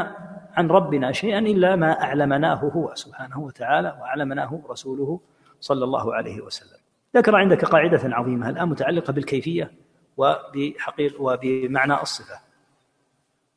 عن 0.53 0.67
ربنا 0.67 1.11
شيئا 1.11 1.39
إلا 1.39 1.75
ما 1.75 2.03
أعلمناه 2.03 2.55
هو 2.55 2.91
سبحانه 2.95 3.39
وتعالى 3.39 3.97
وأعلمناه 4.01 4.61
رسوله 4.69 5.19
صلى 5.59 5.83
الله 5.83 6.15
عليه 6.15 6.41
وسلم. 6.41 6.79
ذكر 7.15 7.35
عندك 7.35 7.65
قاعدة 7.65 8.01
عظيمة 8.03 8.49
الآن 8.49 8.69
متعلقة 8.69 9.13
بالكيفية 9.13 9.71
وبحقيقة 10.17 11.21
وبمعنى 11.21 12.01
الصفة. 12.01 12.35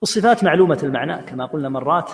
الصفات 0.02 0.44
معلومة 0.44 0.78
المعنى 0.82 1.22
كما 1.22 1.46
قلنا 1.46 1.68
مرات 1.68 2.10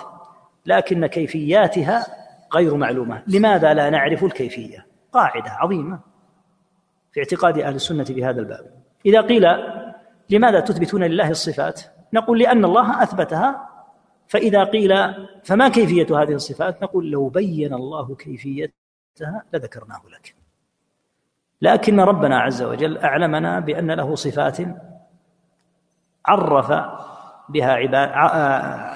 لكن 0.65 1.05
كيفياتها 1.05 2.07
غير 2.53 2.75
معلومة. 2.75 3.23
لماذا 3.27 3.73
لا 3.73 3.89
نعرف 3.89 4.23
الكيفية؟ 4.23 4.85
قاعدة 5.11 5.49
عظيمة. 5.49 6.12
في 7.13 7.19
اعتقاد 7.19 7.59
أهل 7.59 7.75
السنة 7.75 8.03
في 8.03 8.25
هذا 8.25 8.39
الباب. 8.39 8.71
إذا 9.05 9.21
قيل 9.21 9.47
لماذا 10.29 10.59
تثبتون 10.59 11.03
لله 11.03 11.29
الصفات؟ 11.29 11.81
نقول 12.13 12.39
لأن 12.39 12.65
الله 12.65 13.03
أثبتها 13.03 13.69
فإذا 14.27 14.63
قيل 14.63 15.13
فما 15.43 15.69
كيفية 15.69 16.21
هذه 16.21 16.33
الصفات؟ 16.33 16.83
نقول 16.83 17.11
لو 17.11 17.29
بين 17.29 17.73
الله 17.73 18.15
كيفيتها 18.15 19.43
لذكرناه 19.53 20.01
لك. 20.13 20.35
لكن 21.61 21.99
ربنا 21.99 22.39
عز 22.39 22.63
وجل 22.63 22.97
أعلمنا 22.97 23.59
بأن 23.59 23.91
له 23.91 24.15
صفات 24.15 24.57
عرف 26.25 26.71
بها 27.49 27.73
عباد 27.73 28.09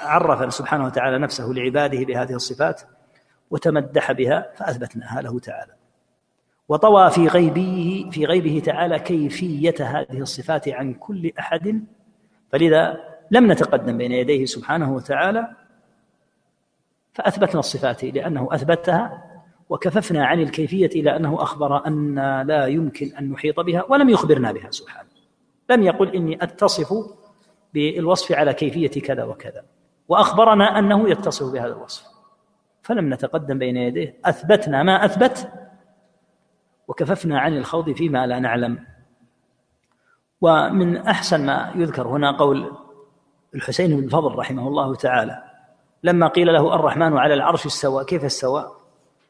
عرف 0.04 0.54
سبحانه 0.54 0.86
وتعالى 0.86 1.18
نفسه 1.18 1.46
لعباده 1.46 2.06
بهذه 2.06 2.34
الصفات 2.34 2.82
وتمدح 3.50 4.12
بها 4.12 4.52
فأثبتناها 4.56 5.22
له 5.22 5.40
تعالى. 5.40 5.74
وطوى 6.70 7.10
في 7.10 7.28
غيبه 7.28 8.10
في 8.12 8.26
غيبه 8.26 8.62
تعالى 8.66 9.00
كيفية 9.00 9.76
هذه 9.80 10.20
الصفات 10.20 10.70
عن 10.70 10.94
كل 10.94 11.32
أحد. 11.40 11.84
فلذا 12.52 12.98
لم 13.32 13.52
نتقدم 13.52 13.98
بين 13.98 14.12
يديه 14.12 14.46
سبحانه 14.46 14.94
وتعالى 14.94 15.48
فأثبتنا 17.14 17.60
الصفات 17.60 18.04
لأنه 18.04 18.48
أثبتها 18.52 19.24
وكففنا 19.70 20.26
عن 20.26 20.40
الكيفية 20.40 20.86
إلى 20.86 21.16
أنه 21.16 21.44
أخبر 21.44 21.88
أن 21.88 22.16
لا 22.48 22.66
يمكن 22.66 23.16
أن 23.20 23.32
نحيط 23.32 23.60
بها 23.60 23.86
ولم 23.90 24.10
يخبرنا 24.10 24.52
بها 24.52 24.72
سبحانه. 24.72 25.10
لم 25.70 25.84
يقل 25.84 26.16
إني 26.16 26.44
أتصف 26.44 26.94
بالوصف 27.74 28.32
على 28.32 28.54
كيفية 28.54 29.02
كذا 29.02 29.24
وكذا 29.24 29.64
وأخبرنا 30.08 30.80
أنه 30.80 31.10
يتصف 31.10 31.52
بهذا 31.54 31.74
الوصف. 31.74 32.04
فلم 32.82 33.14
نتقدم 33.14 33.60
بين 33.60 33.78
يديه 33.78 34.18
أثبتنا 34.26 34.84
ما 34.84 35.06
أثبت 35.06 35.52
وكففنا 36.88 37.40
عن 37.40 37.58
الخوض 37.58 37.92
فيما 37.92 38.28
لا 38.28 38.40
نعلم. 38.40 38.86
ومن 40.42 40.98
أحسن 40.98 41.46
ما 41.46 41.72
يذكر 41.76 42.08
هنا 42.08 42.32
قول 42.32 42.78
الحسين 43.56 43.98
بن 43.98 44.04
الفضل 44.04 44.36
رحمه 44.36 44.68
الله 44.68 44.96
تعالى 44.96 45.44
لما 46.04 46.28
قيل 46.28 46.54
له 46.54 46.76
الرحمن 46.76 47.18
على 47.18 47.34
العرش 47.34 47.66
استوى 47.66 48.06
كيف 48.06 48.24
استوى؟ 48.24 48.72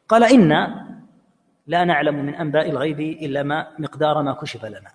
قال 0.08 0.24
إنا 0.24 0.88
لا 1.68 1.84
نعلم 1.84 2.26
من 2.26 2.36
أنباء 2.36 2.70
الغيب 2.70 3.00
إلا 3.00 3.44
ما 3.44 3.68
مقدار 3.80 4.22
ما 4.22 4.34
كشف 4.34 4.66
لنا. 4.66 4.92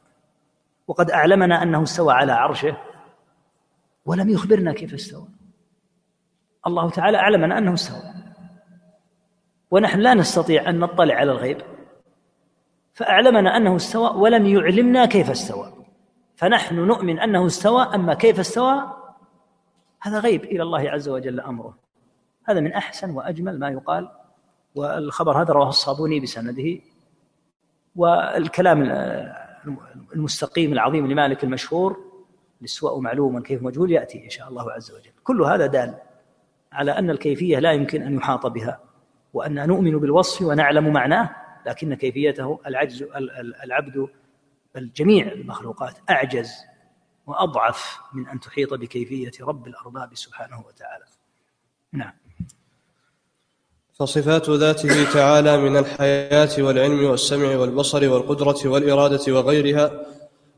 وقد 0.88 1.10
أعلمنا 1.10 1.62
أنه 1.62 1.82
استوى 1.82 2.12
على 2.12 2.32
عرشه 2.32 2.76
ولم 4.06 4.28
يخبرنا 4.28 4.72
كيف 4.72 4.94
استوى. 4.94 5.26
الله 6.66 6.90
تعالى 6.90 7.18
أعلمنا 7.18 7.58
أنه 7.58 7.74
استوى. 7.74 8.14
ونحن 9.70 9.98
لا 10.00 10.14
نستطيع 10.14 10.68
أن 10.68 10.78
نطلع 10.78 11.14
على 11.14 11.32
الغيب. 11.32 11.62
فأعلمنا 13.02 13.56
أنه 13.56 13.76
استوى 13.76 14.10
ولم 14.10 14.46
يعلمنا 14.46 15.06
كيف 15.06 15.30
استوى. 15.30 15.72
فنحن 16.36 16.74
نؤمن 16.74 17.20
أنه 17.20 17.46
استوى 17.46 17.82
أما 17.94 18.14
كيف 18.14 18.40
استوى؟ 18.40 18.82
هذا 20.00 20.18
غيب 20.18 20.44
إلى 20.44 20.62
الله 20.62 20.90
عز 20.90 21.08
وجل 21.08 21.40
أمره. 21.40 21.78
هذا 22.44 22.60
من 22.60 22.72
أحسن 22.72 23.10
وأجمل 23.10 23.58
ما 23.58 23.68
يقال 23.68 24.08
والخبر 24.74 25.42
هذا 25.42 25.52
رواه 25.52 25.68
الصابوني 25.68 26.20
بسنده. 26.20 26.78
والكلام 27.96 28.82
المستقيم 30.14 30.72
العظيم 30.72 31.06
لمالك 31.06 31.44
المشهور 31.44 31.96
الاستواء 32.60 33.00
معلوم 33.00 33.42
كيف 33.42 33.62
مجهول 33.62 33.92
يأتي 33.92 34.24
إن 34.24 34.30
شاء 34.30 34.48
الله 34.48 34.72
عز 34.72 34.90
وجل. 34.90 35.10
كل 35.24 35.42
هذا 35.42 35.66
دال 35.66 35.94
على 36.72 36.90
أن 36.90 37.10
الكيفية 37.10 37.58
لا 37.58 37.72
يمكن 37.72 38.02
أن 38.02 38.16
يحاط 38.16 38.46
بها 38.46 38.80
وأن 39.32 39.68
نؤمن 39.68 39.98
بالوصف 39.98 40.42
ونعلم 40.42 40.92
معناه. 40.92 41.41
لكن 41.66 41.94
كيفيته؟ 41.94 42.60
العجز 42.66 43.04
العبد 43.64 44.08
بل 44.74 44.92
جميع 44.96 45.32
المخلوقات 45.32 45.98
أعجز 46.10 46.50
وأضعف 47.26 47.98
من 48.12 48.28
أن 48.28 48.40
تحيط 48.40 48.74
بكيفية 48.74 49.32
رب 49.40 49.66
الأرباب 49.66 50.14
سبحانه 50.14 50.64
وتعالى. 50.66 51.04
نعم. 51.92 52.12
فصفات 53.94 54.50
ذاته 54.50 55.12
تعالى 55.12 55.56
من 55.56 55.76
الحياة 55.76 56.50
والعلم 56.58 57.04
والسمع 57.04 57.56
والبصر 57.56 58.08
والقدرة 58.08 58.68
والإرادة 58.68 59.32
وغيرها 59.32 60.06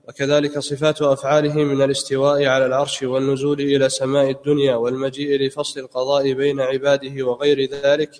وكذلك 0.09 0.59
صفات 0.59 1.03
أفعاله 1.03 1.55
من 1.55 1.83
الاستواء 1.83 2.47
على 2.47 2.67
العرش 2.67 3.03
والنزول 3.03 3.61
إلى 3.61 3.89
سماء 3.89 4.31
الدنيا 4.31 4.75
والمجيء 4.77 5.47
لفصل 5.47 5.81
القضاء 5.81 6.33
بين 6.33 6.61
عباده 6.61 7.27
وغير 7.27 7.71
ذلك 7.71 8.11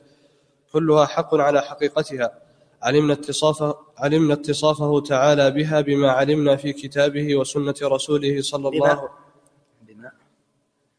كلها 0.73 1.07
حق 1.07 1.35
على 1.35 1.63
حقيقتها. 1.63 2.44
علمنا 2.85 3.13
اتصافه, 3.13 3.75
علمنا 3.99 4.35
اتصافه 4.35 5.01
تعالى 5.01 5.51
بها 5.51 5.81
بما 5.81 6.11
علمنا 6.11 6.57
في 6.57 6.73
كتابه 6.73 7.37
وسنة 7.37 7.75
رسوله 7.83 8.43
صلى 8.43 8.69
الله 8.69 8.89
عليه 8.89 9.09
بما 9.89 10.11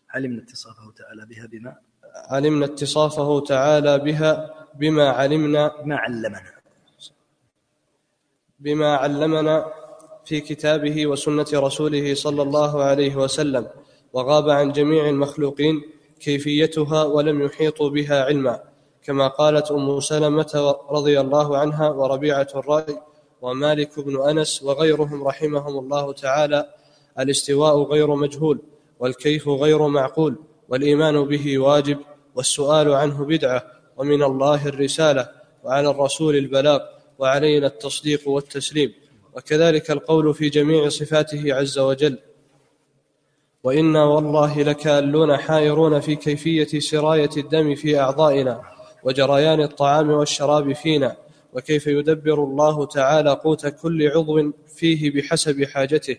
علمنا 0.09 0.41
اتصافه 0.41 0.91
تعالى 0.97 1.25
بها 1.25 1.45
بما 1.47 1.75
علمنا 2.15 2.65
اتصافه 2.65 3.39
تعالى 3.39 3.99
بها 3.99 4.53
بما 4.79 5.09
علمنا 5.09 5.71
ما 5.85 5.95
علمنا. 5.95 6.51
بما 8.59 8.95
علمنا 8.95 9.73
في 10.25 10.41
كتابه 10.41 11.07
وسنة 11.07 11.45
رسوله 11.53 12.13
صلى 12.15 12.41
الله 12.41 12.83
عليه 12.83 13.15
وسلم 13.15 13.67
وغاب 14.13 14.49
عن 14.49 14.71
جميع 14.71 15.09
المخلوقين 15.09 15.83
كيفيتها 16.19 17.03
ولم 17.03 17.41
يحيطوا 17.41 17.89
بها 17.89 18.23
علما. 18.23 18.74
كما 19.05 19.27
قالت 19.27 19.71
أم 19.71 19.99
سلمة 19.99 20.75
رضي 20.89 21.19
الله 21.19 21.57
عنها 21.57 21.89
وربيعة 21.89 22.47
الرأي 22.55 22.97
ومالك 23.41 23.99
بن 23.99 24.29
أنس 24.29 24.63
وغيرهم 24.63 25.23
رحمهم 25.23 25.79
الله 25.79 26.13
تعالى 26.13 26.69
الاستواء 27.19 27.83
غير 27.83 28.15
مجهول 28.15 28.59
والكيف 28.99 29.47
غير 29.47 29.87
معقول 29.87 30.35
والإيمان 30.69 31.23
به 31.23 31.59
واجب 31.59 31.99
والسؤال 32.35 32.93
عنه 32.93 33.25
بدعة 33.25 33.63
ومن 33.97 34.23
الله 34.23 34.67
الرسالة 34.67 35.29
وعلى 35.63 35.89
الرسول 35.89 36.35
البلاغ 36.35 36.79
وعلينا 37.19 37.67
التصديق 37.67 38.29
والتسليم. 38.29 38.93
وكذلك 39.35 39.91
القول 39.91 40.33
في 40.33 40.49
جميع 40.49 40.89
صفاته 40.89 41.55
عز 41.55 41.79
وجل 41.79 42.19
وإنا 43.63 44.03
والله 44.03 44.61
لكالون 44.63 45.37
حائرون 45.37 45.99
في 45.99 46.15
كيفية 46.15 46.79
سراية 46.79 47.29
الدم 47.37 47.75
في 47.75 47.99
أعضائنا. 47.99 48.74
وجريان 49.05 49.61
الطعام 49.61 50.09
والشراب 50.09 50.73
فينا 50.73 51.15
وكيف 51.53 51.87
يدبر 51.87 52.43
الله 52.43 52.85
تعالى 52.85 53.31
قوت 53.31 53.67
كل 53.67 54.07
عضو 54.07 54.51
فيه 54.75 55.11
بحسب 55.11 55.63
حاجته 55.63 56.17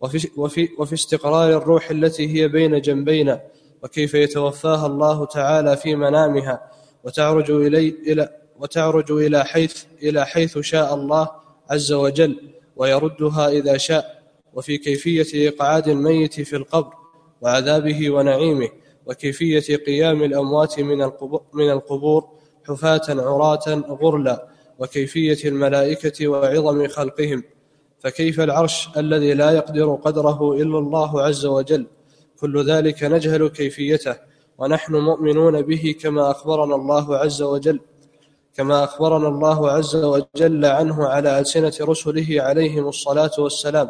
وفي, 0.00 0.28
وفي, 0.36 0.68
وفي 0.78 0.94
استقرار 0.94 1.56
الروح 1.56 1.90
التي 1.90 2.28
هي 2.34 2.48
بين 2.48 2.80
جنبينا 2.80 3.40
وكيف 3.82 4.14
يتوفاها 4.14 4.86
الله 4.86 5.26
تعالى 5.26 5.76
في 5.76 5.96
منامها 5.96 6.70
وتعرج 7.04 7.50
إلي 7.50 7.88
إلى 7.88 8.28
وتعرج 8.58 9.12
إلى 9.12 9.44
حيث 9.44 9.84
إلى 10.02 10.26
حيث 10.26 10.58
شاء 10.58 10.94
الله 10.94 11.30
عز 11.70 11.92
وجل 11.92 12.36
ويردها 12.76 13.48
إذا 13.48 13.76
شاء 13.76 14.22
وفي 14.54 14.78
كيفية 14.78 15.48
إقعاد 15.48 15.88
الميت 15.88 16.40
في 16.40 16.56
القبر 16.56 16.92
وعذابه 17.40 18.10
ونعيمه. 18.10 18.68
وكيفية 19.06 19.76
قيام 19.76 20.22
الأموات 20.22 20.80
من 21.54 21.70
القبور 21.70 22.28
حفاة 22.68 23.02
عراة 23.08 23.68
غرلا 23.88 24.48
وكيفية 24.78 25.48
الملائكة 25.48 26.28
وعظم 26.28 26.88
خلقهم. 26.88 27.42
فكيف 27.98 28.40
العرش 28.40 28.88
الذي 28.96 29.34
لا 29.34 29.50
يقدر 29.50 29.94
قدره 29.94 30.52
إلا 30.52 30.78
الله 30.78 31.22
عز 31.22 31.46
وجل؟ 31.46 31.86
كل 32.40 32.64
ذلك 32.64 33.04
نجهل 33.04 33.48
كيفيته 33.48 34.16
ونحن 34.58 34.94
مؤمنون 34.94 35.62
به 35.62 35.94
كما 36.00 36.30
أخبرنا 36.30 36.74
الله 36.74 37.16
عز 37.16 37.42
وجل. 37.42 37.80
كما 38.54 38.84
أخبرنا 38.84 39.28
الله 39.28 39.70
عز 39.70 39.96
وجل 39.96 40.64
عنه 40.64 41.06
على 41.06 41.38
ألسنة 41.38 41.72
رسله 41.80 42.42
عليهم 42.42 42.88
الصلاة 42.88 43.30
والسلام 43.38 43.88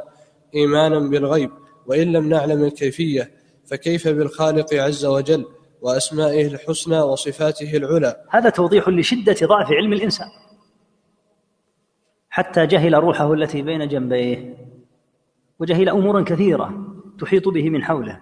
إيمانا 0.55 0.99
بالغيب 0.99 1.51
وإن 1.87 2.13
لم 2.13 2.29
نعلم 2.29 2.65
الكيفية 2.65 3.42
فكيف 3.67 4.09
بالخالق 4.09 4.75
عز 4.75 5.05
وجل 5.05 5.47
وأسمائه 5.81 6.47
الحسنى 6.47 7.01
وصفاته 7.01 7.77
العلى؟ 7.77 8.25
هذا 8.31 8.51
توضيح 8.51 8.89
لشدة 8.89 9.37
ضعف 9.47 9.73
علم 9.73 9.93
الإنسان. 9.93 10.29
حتى 12.31 12.67
جهل 12.67 12.95
روحه 12.95 13.33
التي 13.33 13.63
بين 13.63 13.89
جنبيه 13.89 14.57
وجهل 15.59 15.89
أمورا 15.89 16.23
كثيرة 16.23 16.95
تحيط 17.19 17.49
به 17.49 17.71
من 17.71 17.85
حوله. 17.85 18.21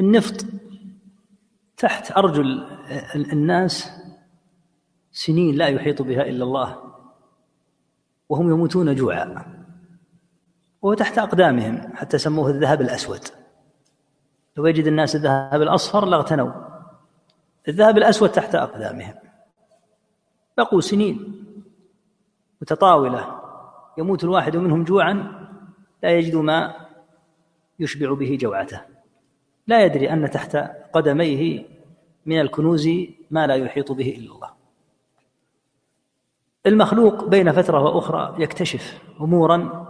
النفط 0.00 0.46
تحت 1.76 2.16
أرجل 2.16 2.66
الناس 3.14 3.90
سنين 5.12 5.54
لا 5.54 5.66
يحيط 5.66 6.02
بها 6.02 6.22
إلا 6.22 6.44
الله 6.44 6.78
وهم 8.28 8.50
يموتون 8.50 8.94
جوعا 8.94 9.56
وهو 10.82 10.94
تحت 10.94 11.18
أقدامهم 11.18 11.96
حتى 11.96 12.18
سموه 12.18 12.50
الذهب 12.50 12.80
الأسود. 12.80 13.39
لو 14.56 14.66
يجد 14.66 14.86
الناس 14.86 15.16
الذهب 15.16 15.62
الأصفر 15.62 16.06
لاغتنوا 16.06 16.52
الذهب 17.68 17.98
الأسود 17.98 18.28
تحت 18.28 18.54
أقدامهم. 18.54 19.14
بقوا 20.58 20.80
سنين 20.80 21.44
متطاولة. 22.62 23.40
يموت 23.98 24.24
الواحد 24.24 24.56
منهم 24.56 24.84
جوعا. 24.84 25.46
لا 26.02 26.10
يجد 26.10 26.34
ما 26.34 26.86
يشبع 27.78 28.14
به 28.14 28.38
جوعته. 28.40 28.80
لا 29.66 29.84
يدري 29.84 30.12
أن 30.12 30.30
تحت 30.30 30.56
قدميه 30.92 31.64
من 32.26 32.40
الكنوز 32.40 32.88
ما 33.30 33.46
لا 33.46 33.54
يحيط 33.54 33.92
به 33.92 34.08
إلا 34.18 34.34
الله. 34.34 34.50
المخلوق 36.66 37.24
بين 37.24 37.52
فترة 37.52 37.80
وأخرى 37.80 38.42
يكتشف 38.42 39.02
أمورا 39.20 39.86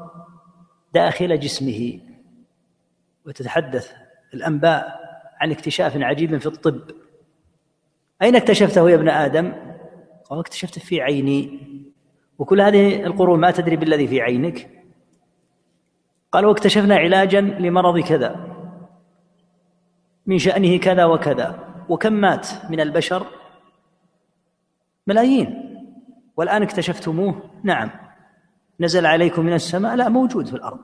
داخل 0.94 1.40
جسمه 1.40 2.00
وتتحدث 3.26 3.92
الأنباء 4.34 5.00
عن 5.40 5.50
اكتشاف 5.50 5.96
عجيب 5.96 6.38
في 6.38 6.46
الطب. 6.46 6.80
أين 8.22 8.36
اكتشفته 8.36 8.90
يا 8.90 8.94
ابن 8.94 9.08
آدم؟ 9.08 9.52
قال 10.24 10.38
اكتشفته 10.38 10.80
في 10.80 11.00
عيني. 11.00 11.60
وكل 12.38 12.60
هذه 12.60 13.04
القرون 13.04 13.40
ما 13.40 13.50
تدري 13.50 13.76
بالذي 13.76 14.06
في 14.06 14.20
عينك. 14.20 14.70
قال 16.32 16.46
واكتشفنا 16.46 16.96
علاجا 16.96 17.40
لمرض 17.40 17.98
كذا. 17.98 18.56
من 20.26 20.38
شأنه 20.38 20.76
كذا 20.76 21.04
وكذا. 21.04 21.74
وكم 21.88 22.12
مات 22.12 22.48
من 22.70 22.80
البشر؟ 22.80 23.26
ملايين. 25.06 25.76
والآن 26.36 26.62
اكتشفتموه؟ 26.62 27.50
نعم. 27.64 27.90
نزل 28.80 29.06
عليكم 29.06 29.46
من 29.46 29.52
السماء؟ 29.52 29.96
لا 29.96 30.08
موجود 30.08 30.46
في 30.46 30.54
الأرض. 30.54 30.80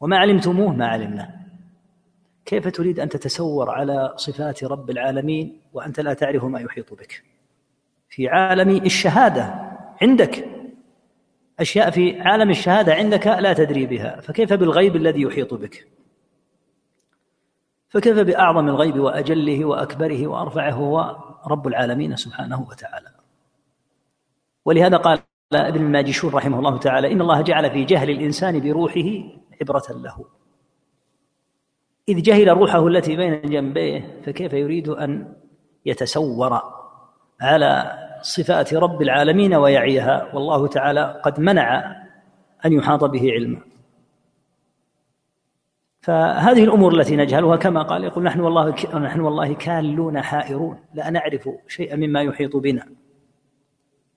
وما 0.00 0.18
علمتموه؟ 0.18 0.72
ما 0.72 0.86
علمناه 0.86 1.39
كيف 2.50 2.68
تريد 2.68 3.00
أن 3.00 3.08
تتسور 3.08 3.70
على 3.70 4.14
صفات 4.16 4.64
رب 4.64 4.90
العالمين 4.90 5.60
وأنت 5.72 6.00
لا 6.00 6.14
تعرف 6.14 6.44
ما 6.44 6.60
يحيط 6.60 6.94
بك؟ 6.94 7.22
في 8.08 8.28
عالم 8.28 8.70
الشهادة 8.70 9.54
عندك. 10.02 10.48
أشياء 11.60 11.90
في 11.90 12.20
عالم 12.20 12.50
الشهادة 12.50 12.94
عندك 12.94 13.26
لا 13.26 13.52
تدري 13.52 13.86
بها. 13.86 14.20
فكيف 14.20 14.52
بالغيب 14.52 14.96
الذي 14.96 15.22
يحيط 15.22 15.54
بك؟ 15.54 15.88
فكيف 17.88 18.18
بأعظم 18.18 18.68
الغيب 18.68 18.98
وأجله 18.98 19.64
وأكبره 19.64 20.26
وأرفعه 20.26 20.70
هو 20.70 21.16
رب 21.46 21.66
العالمين 21.66 22.16
سبحانه 22.16 22.66
وتعالى؟ 22.70 23.10
ولهذا 24.64 24.96
قال 24.96 25.18
ابن 25.52 25.80
الماجشون 25.80 26.32
رحمه 26.32 26.58
الله 26.58 26.78
تعالى 26.78 27.12
إن 27.12 27.20
الله 27.20 27.40
جعل 27.40 27.70
في 27.70 27.84
جهل 27.84 28.10
الإنسان 28.10 28.60
بروحه 28.60 29.10
عبرة 29.60 29.86
له. 29.90 30.39
إذ 32.10 32.22
جهل 32.22 32.48
روحه 32.48 32.86
التي 32.86 33.16
بين 33.16 33.42
جنبيه 33.42 34.20
فكيف 34.26 34.52
يريد 34.52 34.88
أن 34.88 35.34
يتسور 35.86 36.60
على 37.40 37.98
صفات 38.22 38.74
رب 38.74 39.02
العالمين 39.02 39.54
ويعيها؟ 39.54 40.34
والله 40.34 40.66
تعالى 40.66 41.20
قد 41.24 41.40
منع 41.40 41.96
أن 42.66 42.72
يحاط 42.72 43.04
به 43.04 43.32
علما. 43.32 43.60
فهذه 46.00 46.64
الأمور 46.64 46.94
التي 46.94 47.16
نجهلها 47.16 47.56
كما 47.56 47.82
قال 47.82 48.04
يقول 48.04 48.24
نحن 48.24 48.40
والله 48.40 48.74
نحن 48.94 49.20
والله 49.20 49.54
كالون 49.54 50.22
حائرون 50.22 50.78
لا 50.94 51.10
نعرف 51.10 51.48
شيئا 51.68 51.96
مما 51.96 52.22
يحيط 52.22 52.56
بنا. 52.56 52.86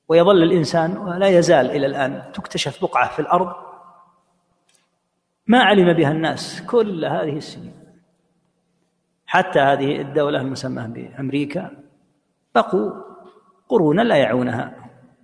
ويظل 0.07 0.43
الإنسان 0.43 0.97
ولا 0.97 1.27
يزال 1.27 1.71
إلى 1.71 1.85
الآن 1.85 2.21
تكتشف 2.33 2.81
بقعة 2.81 3.09
في 3.09 3.19
الأرض. 3.19 3.53
ما 5.47 5.59
علم 5.59 5.93
بها 5.93 6.11
الناس 6.11 6.61
كل 6.61 7.05
هذه 7.05 7.37
السنين. 7.37 7.82
حتى 9.33 9.59
هذه 9.59 10.01
الدولة 10.01 10.41
المسمى 10.41 10.87
بأمريكا 10.87 11.71
بقوا 12.55 12.91
قرونا 13.69 14.01
لا 14.01 14.15
يعونها 14.15 14.75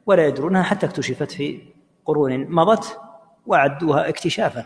ولا 0.05 0.27
يدرونها 0.27 0.63
حتى 0.63 0.85
اكتشفت 0.85 1.31
في 1.31 1.61
قرون 2.05 2.51
مضت 2.51 2.99
وعدوها 3.45 4.09
اكتشافا. 4.09 4.65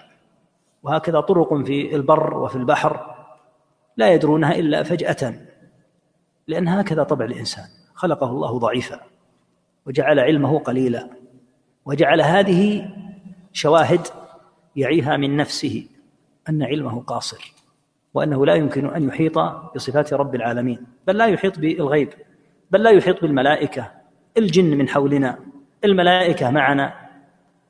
وهكذا 0.83 1.19
طرق 1.19 1.63
في 1.63 1.95
البر 1.95 2.37
وفي 2.37 2.55
البحر 2.55 3.15
لا 3.97 4.13
يدرونها 4.13 4.55
إلا 4.55 4.83
فجأة 4.83 5.33
لأن 6.47 6.67
هكذا 6.67 7.03
طبع 7.03 7.25
الإنسان. 7.25 7.65
خلقه 7.93 8.29
الله 8.29 8.59
ضعيفا 8.59 8.99
وجعل 9.85 10.19
علمه 10.19 10.59
قليلا 10.59 11.09
وجعل 11.85 12.21
هذه 12.21 12.89
شواهد 13.53 14.07
يعيها 14.75 15.17
من 15.17 15.37
نفسه 15.37 15.87
أن 16.49 16.63
علمه 16.63 17.01
قاصر. 17.01 17.62
وأنه 18.13 18.45
لا 18.45 18.55
يمكن 18.55 18.85
أن 18.85 19.07
يحيط 19.07 19.39
بصفات 19.75 20.13
رب 20.13 20.35
العالمين 20.35 20.85
بل 21.07 21.17
لا 21.17 21.25
يحيط 21.25 21.59
بالغيب 21.59 22.09
بل 22.71 22.83
لا 22.83 22.89
يحيط 22.89 23.21
بالملائكة 23.21 23.91
الجن 24.37 24.77
من 24.77 24.89
حولنا 24.89 25.39
الملائكة 25.83 26.49
معنا 26.49 26.93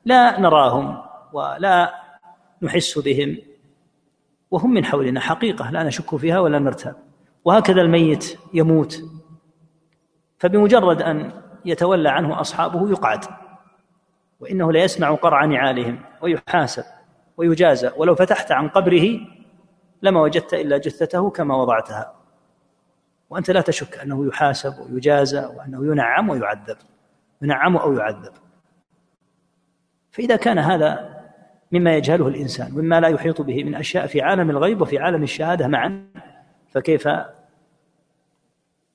لا 0.04 0.40
نراهم 0.40 1.02
ولا 1.32 1.94
نحس 2.62 2.98
بهم 2.98 3.36
وهم 4.50 4.74
من 4.74 4.84
حولنا 4.84 5.20
حقيقة 5.20 5.70
لا 5.70 5.82
نشك 5.82 6.16
فيها 6.16 6.40
ولا 6.40 6.58
نرتاب. 6.58 6.96
وهكذا 7.44 7.80
الميت 7.80 8.38
يموت 8.54 9.02
فبمجرد 10.38 11.02
أن 11.02 11.32
يتولى 11.64 12.08
عنه 12.08 12.40
أصحابه 12.40 12.90
يقعد 12.90 13.24
وإنه 14.40 14.72
ليسمع 14.72 15.14
قرع 15.14 15.44
نعالهم 15.44 15.98
ويحاسب 16.22 16.84
ويجازى 17.36 17.90
ولو 17.96 18.14
فتحت 18.14 18.52
عن 18.52 18.68
قبره 18.68 19.20
لما 20.04 20.20
وجدت 20.20 20.54
إلا 20.54 20.78
جثته 20.78 21.30
كما 21.30 21.56
وضعتها. 21.56 22.14
وأنت 23.30 23.50
لا 23.50 23.60
تشك 23.60 23.98
أنه 23.98 24.26
يحاسب 24.26 24.74
ويجازى 24.80 25.44
وأنه 25.56 25.86
ينعم 25.86 26.30
ويعذب. 26.30 26.76
ينعم 27.42 27.76
أو 27.76 27.92
يعذب. 27.92 28.32
فإذا 30.10 30.36
كان 30.36 30.58
هذا 30.58 31.14
مما 31.72 31.96
يجهله 31.96 32.28
الإنسان 32.28 32.72
مما 32.72 33.00
لا 33.00 33.08
يحيط 33.08 33.40
به 33.40 33.64
من 33.64 33.74
أشياء 33.74 34.06
في 34.06 34.22
عالم 34.22 34.50
الغيب 34.50 34.80
وفي 34.80 34.98
عالم 34.98 35.22
الشهادة 35.22 35.68
معا 35.68 36.06
فكيف 36.68 37.08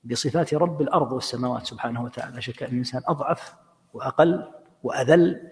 بصفات 0.04 0.54
رب 0.54 0.82
الأرض 0.82 1.12
والسماوات 1.12 1.66
سبحانه 1.66 2.04
وتعالى؟ 2.04 2.42
شك 2.42 2.62
أن 2.62 2.72
الإنسان 2.72 3.02
أضعف 3.08 3.54
وأقل 3.92 4.44
وأذل 4.82 5.50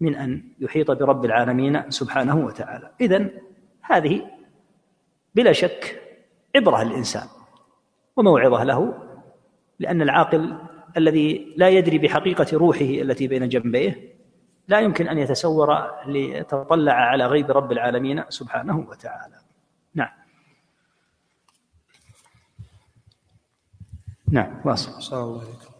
من 0.00 0.14
أن 0.14 0.42
يحيط 0.58 0.90
برب 0.90 1.24
العالمين 1.24 1.90
سبحانه 1.90 2.36
وتعالى. 2.36 2.90
إذن 3.00 3.30
هذه 3.82 4.35
بلا 5.36 5.52
شك 5.52 6.02
عبرة 6.56 6.82
للإنسان 6.82 7.28
وموعظة 8.16 8.64
له 8.64 8.94
لأن 9.78 10.02
العاقل 10.02 10.58
الذي 10.96 11.54
لا 11.56 11.68
يدري 11.68 11.98
بحقيقة 11.98 12.46
روحه 12.52 12.80
التي 12.84 13.28
بين 13.28 13.48
جنبيه 13.48 14.16
لا 14.68 14.80
يمكن 14.80 15.08
أن 15.08 15.18
يتصور 15.18 15.90
ليتطلع 16.06 16.92
على 16.92 17.26
غيب 17.26 17.50
رب 17.50 17.72
العالمين 17.72 18.24
سبحانه 18.28 18.86
وتعالى. 18.88 19.34
نعم. 19.94 20.08
نعم 24.28 24.60
واصل. 24.64 25.16
الله 25.16 25.40
عليكم 25.40 25.76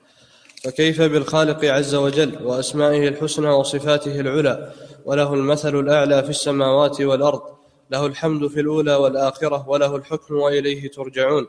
فكيف 0.65 1.03
بالخالق 1.03 1.65
عز 1.65 1.95
وجل 1.95 2.43
وأسمائه 2.43 3.09
الحسنى 3.09 3.49
وصفاته 3.49 4.21
العلى 4.21 4.73
وله 5.05 5.35
المثل 5.35 5.81
الأعلى 5.81 6.23
في 6.23 6.31
السماوات 6.31 7.01
والأرض 7.01 7.56
له 7.91 8.07
الحمد 8.07 8.47
في 8.47 8.61
الأولى 8.61 8.95
والآخرة 8.95 9.69
وله 9.69 9.97
الحكم 9.97 10.35
وإليه 10.35 10.91
ترجعون. 10.91 11.47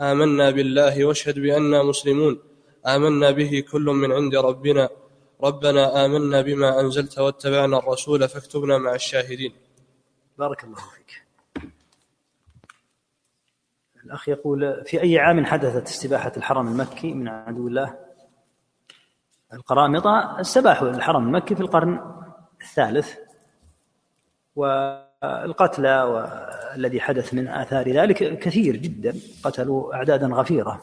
آمنا 0.00 0.50
بالله 0.50 1.04
واشهد 1.04 1.38
بأننا 1.38 1.82
مسلمون. 1.82 2.40
آمنا 2.86 3.30
به 3.30 3.64
كل 3.72 3.82
من 3.82 4.12
عند 4.12 4.34
ربنا. 4.36 4.88
ربنا 5.42 6.04
آمنا 6.04 6.40
بما 6.40 6.80
أنزلت 6.80 7.18
واتبعنا 7.18 7.78
الرسول 7.78 8.28
فاكتبنا 8.28 8.78
مع 8.78 8.94
الشاهدين. 8.94 9.52
بارك 10.38 10.64
الله 10.64 10.76
فيك. 10.76 11.22
الأخ 14.04 14.28
يقول 14.28 14.84
في 14.86 15.02
أي 15.02 15.18
عام 15.18 15.46
حدثت 15.46 15.86
استباحة 15.86 16.32
الحرم 16.36 16.68
المكي 16.68 17.14
من 17.14 17.28
عدو 17.28 17.68
الله؟ 17.68 17.98
القرامطة 19.52 20.40
استباحوا 20.40 20.90
الحرم 20.90 21.26
المكي 21.26 21.54
في 21.54 21.60
القرن 21.60 22.00
الثالث. 22.62 23.14
والقتلى 25.22 26.02
والذي 26.02 27.00
حدث 27.00 27.34
من 27.34 27.48
آثار 27.48 27.92
ذلك 27.92 28.38
كثير 28.38 28.76
جدا 28.76 29.14
قتلوا 29.42 29.94
أعدادا 29.94 30.26
غفيرة 30.26 30.82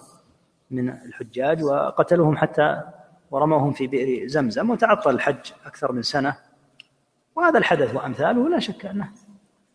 من 0.71 0.89
الحجاج 0.89 1.63
وقتلوهم 1.63 2.38
حتى 2.38 2.82
ورموهم 3.32 3.71
في 3.71 3.88
بئر 3.88 4.28
زمزم 4.28 4.69
وتعطل 4.69 5.10
الحج 5.10 5.52
أكثر 5.65 5.91
من 5.91 6.02
سنة. 6.02 6.36
وهذا 7.36 7.58
الحدث 7.58 7.95
وأمثاله 7.95 8.50
لا 8.50 8.60
شك 8.60 8.86
أنه 8.86 9.10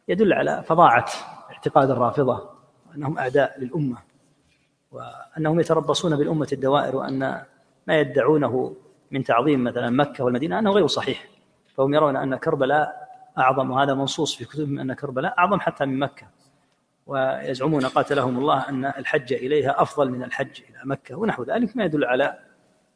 يدل 0.08 0.32
على 0.32 0.62
فظاعة 0.66 1.06
اعتقاد 1.50 1.90
الرافضة 1.90 2.50
وأنهم 2.90 3.18
أعداء 3.18 3.60
للأمة 3.60 3.96
وأنهم 4.92 5.60
يتربصون 5.60 6.16
بالأمة 6.16 6.48
الدوائر 6.52 6.96
وأن 6.96 7.18
ما 7.86 8.00
يدعونه 8.00 8.76
من 9.10 9.24
تعظيم 9.24 9.64
مثلا 9.64 9.90
مكة 9.90 10.24
والمدينة 10.24 10.58
أنه 10.58 10.70
غير 10.70 10.86
صحيح. 10.86 11.28
فهم 11.76 11.94
يرون 11.94 12.16
أن 12.16 12.36
كربلاء 12.36 13.09
أعظم 13.38 13.70
وهذا 13.70 13.94
منصوص 13.94 14.36
في 14.36 14.44
كتبهم 14.44 14.78
أن 14.78 14.92
كربلاء 14.92 15.38
أعظم 15.38 15.60
حتى 15.60 15.86
من 15.86 15.98
مكة. 15.98 16.26
ويزعمون 17.06 17.86
قاتلهم 17.86 18.38
الله 18.38 18.68
أن 18.68 18.84
الحج 18.84 19.32
إليها 19.32 19.82
أفضل 19.82 20.10
من 20.10 20.22
الحج 20.22 20.62
إلى 20.68 20.78
مكة 20.84 21.16
ونحو 21.16 21.42
ذلك 21.42 21.76
ما 21.76 21.84
يدل 21.84 22.04
على 22.04 22.38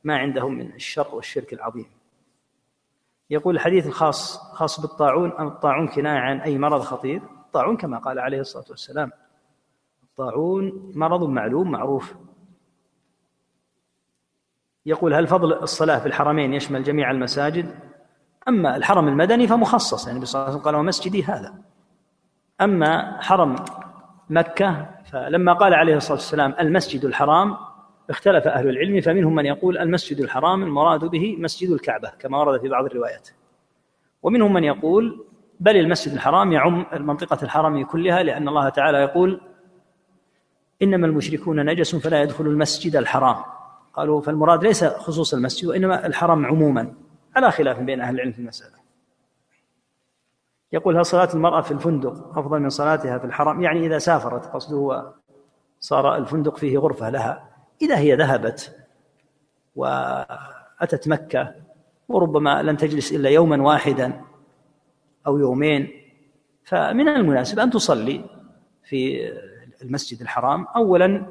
ما 0.05 0.19
عندهم 0.19 0.55
من 0.55 0.73
الشر 0.73 1.15
والشرك 1.15 1.53
العظيم. 1.53 1.87
يقول 3.31 3.55
الحديث 3.55 3.87
الخاص 3.87 4.39
خاص 4.39 4.81
بالطاعون 4.81 5.33
أم 5.33 5.47
الطاعون 5.47 5.89
كناية 5.89 6.19
عن 6.19 6.41
أي 6.41 6.59
مرض 6.59 6.81
خطير. 6.81 7.23
الطاعون 7.47 7.77
كما 7.77 7.99
قال 7.99 8.19
عليه 8.19 8.41
الصلاة 8.41 8.65
والسلام 8.71 9.13
الطاعون 10.03 10.93
مرض 10.95 11.29
معلوم 11.29 11.71
معروف. 11.71 12.15
يقول 14.87 15.15
هل 15.15 15.27
فضل 15.27 15.53
الصلاة 15.53 15.99
في 15.99 16.07
الحرمين 16.07 16.55
يشمل 16.55 16.83
جميع 16.83 17.11
المساجد؟ 17.11 17.94
أما 18.49 18.77
الحرم 18.77 19.09
المدني 19.09 19.47
فمخصص 19.47 20.07
يعني 20.07 20.27
صلى 20.27 20.39
الله 20.39 20.45
عليه 20.45 20.59
وسلم 20.59 20.65
قال 20.65 20.77
ومسجدي 20.77 21.25
هذا. 21.25 21.55
أما 22.61 23.23
حرم 23.23 23.57
مكة 24.31 24.87
فلما 25.13 25.53
قال 25.53 25.75
عليه 25.75 25.97
الصلاة 25.97 26.19
والسلام 26.19 26.55
المسجد 26.61 27.05
الحرام 27.05 27.57
اختلف 28.11 28.47
أهل 28.47 28.69
العلم 28.69 29.01
فمنهم 29.01 29.35
من 29.35 29.47
يقول 29.47 29.79
المسجد 29.79 30.21
الحرام 30.21 30.63
المراد 30.63 31.05
به 31.05 31.37
مسجد 31.39 31.71
الكعبة 31.71 32.13
كما 32.19 32.39
ورد 32.39 32.61
في 32.61 32.69
بعض 32.69 32.85
الروايات. 32.85 33.29
ومنهم 34.23 34.53
من 34.53 34.65
يقول 34.65 35.25
بل 35.61 35.77
المسجد 35.77 36.13
الحرام 36.13 36.53
يعم 36.53 36.87
منطقة 37.01 37.39
الحرم 37.43 37.85
كلها 37.85 38.23
لأن 38.23 38.49
الله 38.49 38.69
تعالى 38.69 38.99
يقول 38.99 39.41
إنما 40.83 41.07
المشركون 41.07 41.67
نجس 41.67 41.97
فلا 41.97 42.23
يدخلوا 42.23 42.53
المسجد 42.53 42.97
الحرام. 42.97 43.37
قالوا 43.95 44.21
فالمراد 44.21 44.65
ليس 44.65 44.85
خصوص 44.85 45.35
المسجد 45.35 45.69
وإنما 45.69 46.07
الحرم 46.07 46.47
عموما. 46.47 46.93
على 47.37 47.51
خلاف 47.51 47.79
بين 47.79 48.01
أهل 48.01 48.15
العلم 48.15 48.33
في 48.33 48.39
المسألة. 48.39 48.85
يقول 50.73 50.97
هل 50.97 51.07
صلاة 51.07 51.29
المرأة 51.35 51.61
في 51.61 51.71
الفندق 51.71 52.39
أفضل 52.39 52.61
من 52.61 52.69
صلاتها 52.69 53.19
في 53.19 53.25
الحرم؟ 53.25 53.63
يعني 53.63 53.87
إذا 53.87 53.99
سافرت 53.99 54.47
قصده 54.47 55.13
صار 55.81 56.17
الفندق 56.17 56.57
فيه 56.57 56.79
غرفة 56.79 57.11
لها 57.11 57.49
إذا 57.83 57.99
هي 57.99 58.17
ذهبت 58.17 58.77
وأتت 59.77 61.09
مكة 61.09 61.55
وربما 62.09 62.63
لن 62.63 62.77
تجلس 62.77 63.13
إلا 63.13 63.31
يوما 63.31 63.63
واحدا 63.63 64.21
أو 65.27 65.39
يومين 65.39 65.91
فمن 66.65 67.09
المناسب 67.09 67.59
أن 67.59 67.71
تصلي 67.71 68.25
في 68.85 69.33
المسجد 69.83 70.21
الحرام. 70.21 70.67
أولا 70.77 71.27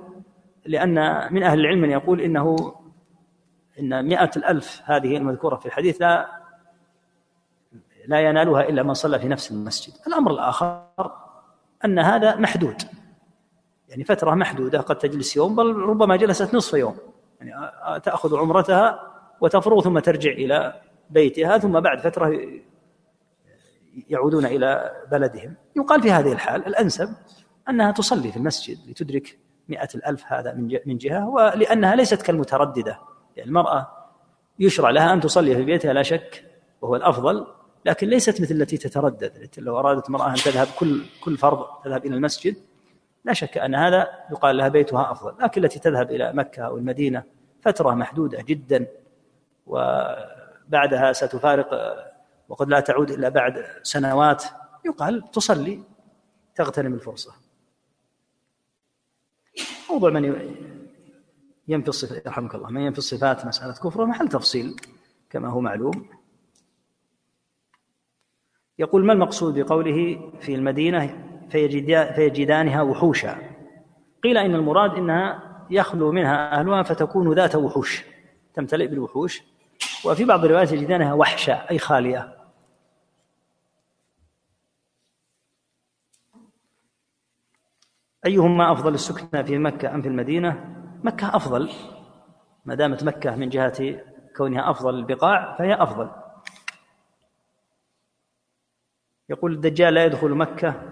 لأن 0.66 0.94
من 1.34 1.44
أهل 1.44 1.60
العلم 1.60 1.82
من 1.82 1.92
يقول 1.92 2.22
إنه 2.22 2.76
إن 3.80 4.06
مئة 4.06 4.32
الألف 4.38 4.82
هذه 4.86 5.18
المذكورة 5.18 5.56
في 5.56 5.66
الحديث 5.66 6.02
لا 6.02 6.44
لا 8.08 8.20
ينالها 8.20 8.70
إلا 8.70 8.84
من 8.84 8.94
صلى 8.94 9.20
في 9.20 9.28
نفس 9.28 9.52
المسجد. 9.52 9.94
الأمر 10.08 10.32
الآخر 10.32 10.86
أن 11.86 12.00
هذا 12.00 12.36
محدود. 12.36 12.82
يعني 13.90 14.04
فترة 14.04 14.36
محدودة 14.36 14.82
قد 14.82 14.98
تجلس 14.98 15.36
يوم 15.38 15.56
بل 15.56 15.76
ربما 15.76 16.16
جلست 16.16 16.56
نصف 16.56 16.74
يوم. 16.74 16.98
يعني 17.42 18.00
تأخذ 18.00 18.38
عمرتها 18.38 19.00
وتفرغ 19.42 19.82
ثم 19.82 20.00
ترجع 20.00 20.32
إلى 20.32 20.82
بيتها 21.10 21.58
ثم 21.58 21.80
بعد 21.80 22.00
فترة 22.00 22.40
يعودون 24.10 24.46
إلى 24.46 24.92
بلدهم. 25.12 25.56
يقال 25.76 26.02
في 26.02 26.12
هذه 26.12 26.32
الحال 26.32 26.68
الأنسب 26.68 27.10
أنها 27.70 27.92
تصلي 27.92 28.32
في 28.32 28.38
المسجد 28.38 28.90
لتدرك 28.90 29.40
مئة 29.70 29.90
الألف 29.96 30.24
هذا 30.28 30.54
من 30.86 30.98
جهة 30.98 31.30
ولأنها 31.30 31.96
ليست 31.96 32.22
كالمترددة. 32.22 33.00
يعني 33.36 33.50
المرأة 33.50 33.88
يشرع 34.60 34.90
لها 34.90 35.14
أن 35.14 35.22
تصلي 35.22 35.56
في 35.56 35.64
بيتها 35.64 35.94
لا 35.94 36.04
شك 36.04 36.46
وهو 36.82 36.96
الأفضل 36.96 37.48
لكن 37.86 38.08
ليست 38.08 38.42
مثل 38.42 38.56
التي 38.56 38.78
تتردد 38.78 39.50
لو 39.58 39.80
أرادت 39.80 40.10
امرأة 40.10 40.30
أن 40.30 40.36
تذهب 40.36 40.68
كل 40.80 41.06
كل 41.24 41.38
فرض 41.38 41.66
تذهب 41.84 42.06
إلى 42.06 42.16
المسجد 42.16 42.56
لا 43.26 43.34
شك 43.34 43.58
أن 43.58 43.76
هذا 43.76 44.08
يقال 44.32 44.58
لها 44.58 44.68
بيتها 44.68 45.12
أفضل 45.12 45.36
لكن 45.44 45.64
التي 45.64 45.80
تذهب 45.80 46.12
إلى 46.12 46.34
مكة 46.34 46.62
أو 46.62 46.78
المدينة 46.78 47.24
فترة 47.62 47.94
محدودة 47.94 48.42
جدا 48.42 48.88
وبعدها 49.68 51.14
ستفارق 51.14 51.70
وقد 52.50 52.70
لا 52.70 52.80
تعود 52.80 53.12
إلا 53.12 53.30
بعد 53.30 53.66
سنوات 53.84 54.44
يقال 54.86 55.32
تصلي 55.32 55.84
تغتنم 56.56 56.94
الفرصة. 56.94 57.34
موضوع 59.90 60.10
من 60.10 60.26
ينفي 61.68 61.88
الصفات 61.90 62.26
يرحمك 62.26 62.56
الله 62.56 62.70
من 62.70 62.82
ينفي 62.82 62.98
الصفات 62.98 63.46
مسألة 63.46 63.74
كفر 63.74 64.06
محل 64.06 64.28
تفصيل 64.28 64.76
كما 65.30 65.50
هو 65.50 65.62
معلوم. 65.62 66.10
يقول 68.80 69.06
ما 69.06 69.14
المقصود 69.14 69.60
بقوله 69.60 70.32
في 70.40 70.56
المدينة 70.56 71.30
فيجدانها 72.16 72.82
وحوشا؟ 72.82 73.38
قيل 74.24 74.38
إن 74.38 74.56
المراد 74.56 74.92
إنها 74.92 75.44
يخلو 75.70 76.12
منها 76.12 76.60
أهلها 76.60 76.84
فتكون 76.84 77.34
ذات 77.34 77.56
وحوش 77.56 78.04
تمتلئ 78.54 78.88
بالوحوش. 78.88 79.42
وفي 80.06 80.26
بعض 80.26 80.46
الروايات 80.46 80.72
يجدانها 80.72 81.14
وحشة 81.14 81.54
أي 81.54 81.80
خالية. 81.80 82.38
أيهما 88.26 88.72
أفضل 88.72 88.94
السكنى 88.94 89.44
في 89.44 89.58
مكة 89.58 89.96
أم 89.96 90.02
في 90.02 90.08
المدينة؟ 90.08 90.83
مكة 91.04 91.36
أفضل. 91.36 91.70
ما 92.66 92.76
دامت 92.76 93.04
مكة 93.04 93.36
من 93.36 93.50
جهة 93.50 94.02
كونها 94.38 94.70
أفضل 94.70 94.96
البقاع 94.96 95.56
فهي 95.58 95.74
أفضل. 95.74 96.10
يقول 99.30 99.54
الدجال 99.54 99.94
لا 99.94 100.06
يدخل 100.06 100.30
مكة 100.30 100.90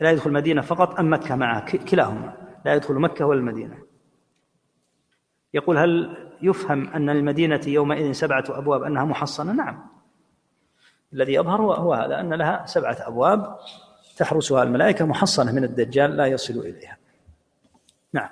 لا 0.00 0.10
يدخل 0.10 0.30
المدينة 0.30 0.62
فقط 0.62 0.98
أم 1.00 1.12
مكة 1.12 1.34
معه 1.34 1.76
كلاهما 1.76 2.32
لا 2.64 2.74
يدخل 2.74 2.94
مكة 2.94 3.26
ولا 3.26 3.38
المدينة. 3.38 3.78
يقول 5.54 5.78
هل 5.78 6.16
يفهم 6.42 6.88
أن 6.88 7.10
المدينة 7.10 7.60
يومئذ 7.66 8.12
سبعة 8.12 8.44
أبواب 8.48 8.82
أنها 8.82 9.04
محصنة؟ 9.04 9.52
نعم. 9.52 9.86
الذي 11.12 11.34
يظهر 11.34 11.62
هو 11.62 11.94
هذا 11.94 12.20
أن 12.20 12.34
لها 12.34 12.66
سبعة 12.66 12.96
أبواب 13.00 13.58
تحرسها 14.16 14.62
الملائكة 14.62 15.04
محصنة 15.04 15.52
من 15.52 15.64
الدجال 15.64 16.16
لا 16.16 16.26
يصل 16.26 16.58
إليها. 16.58 16.98
نعم. 18.12 18.28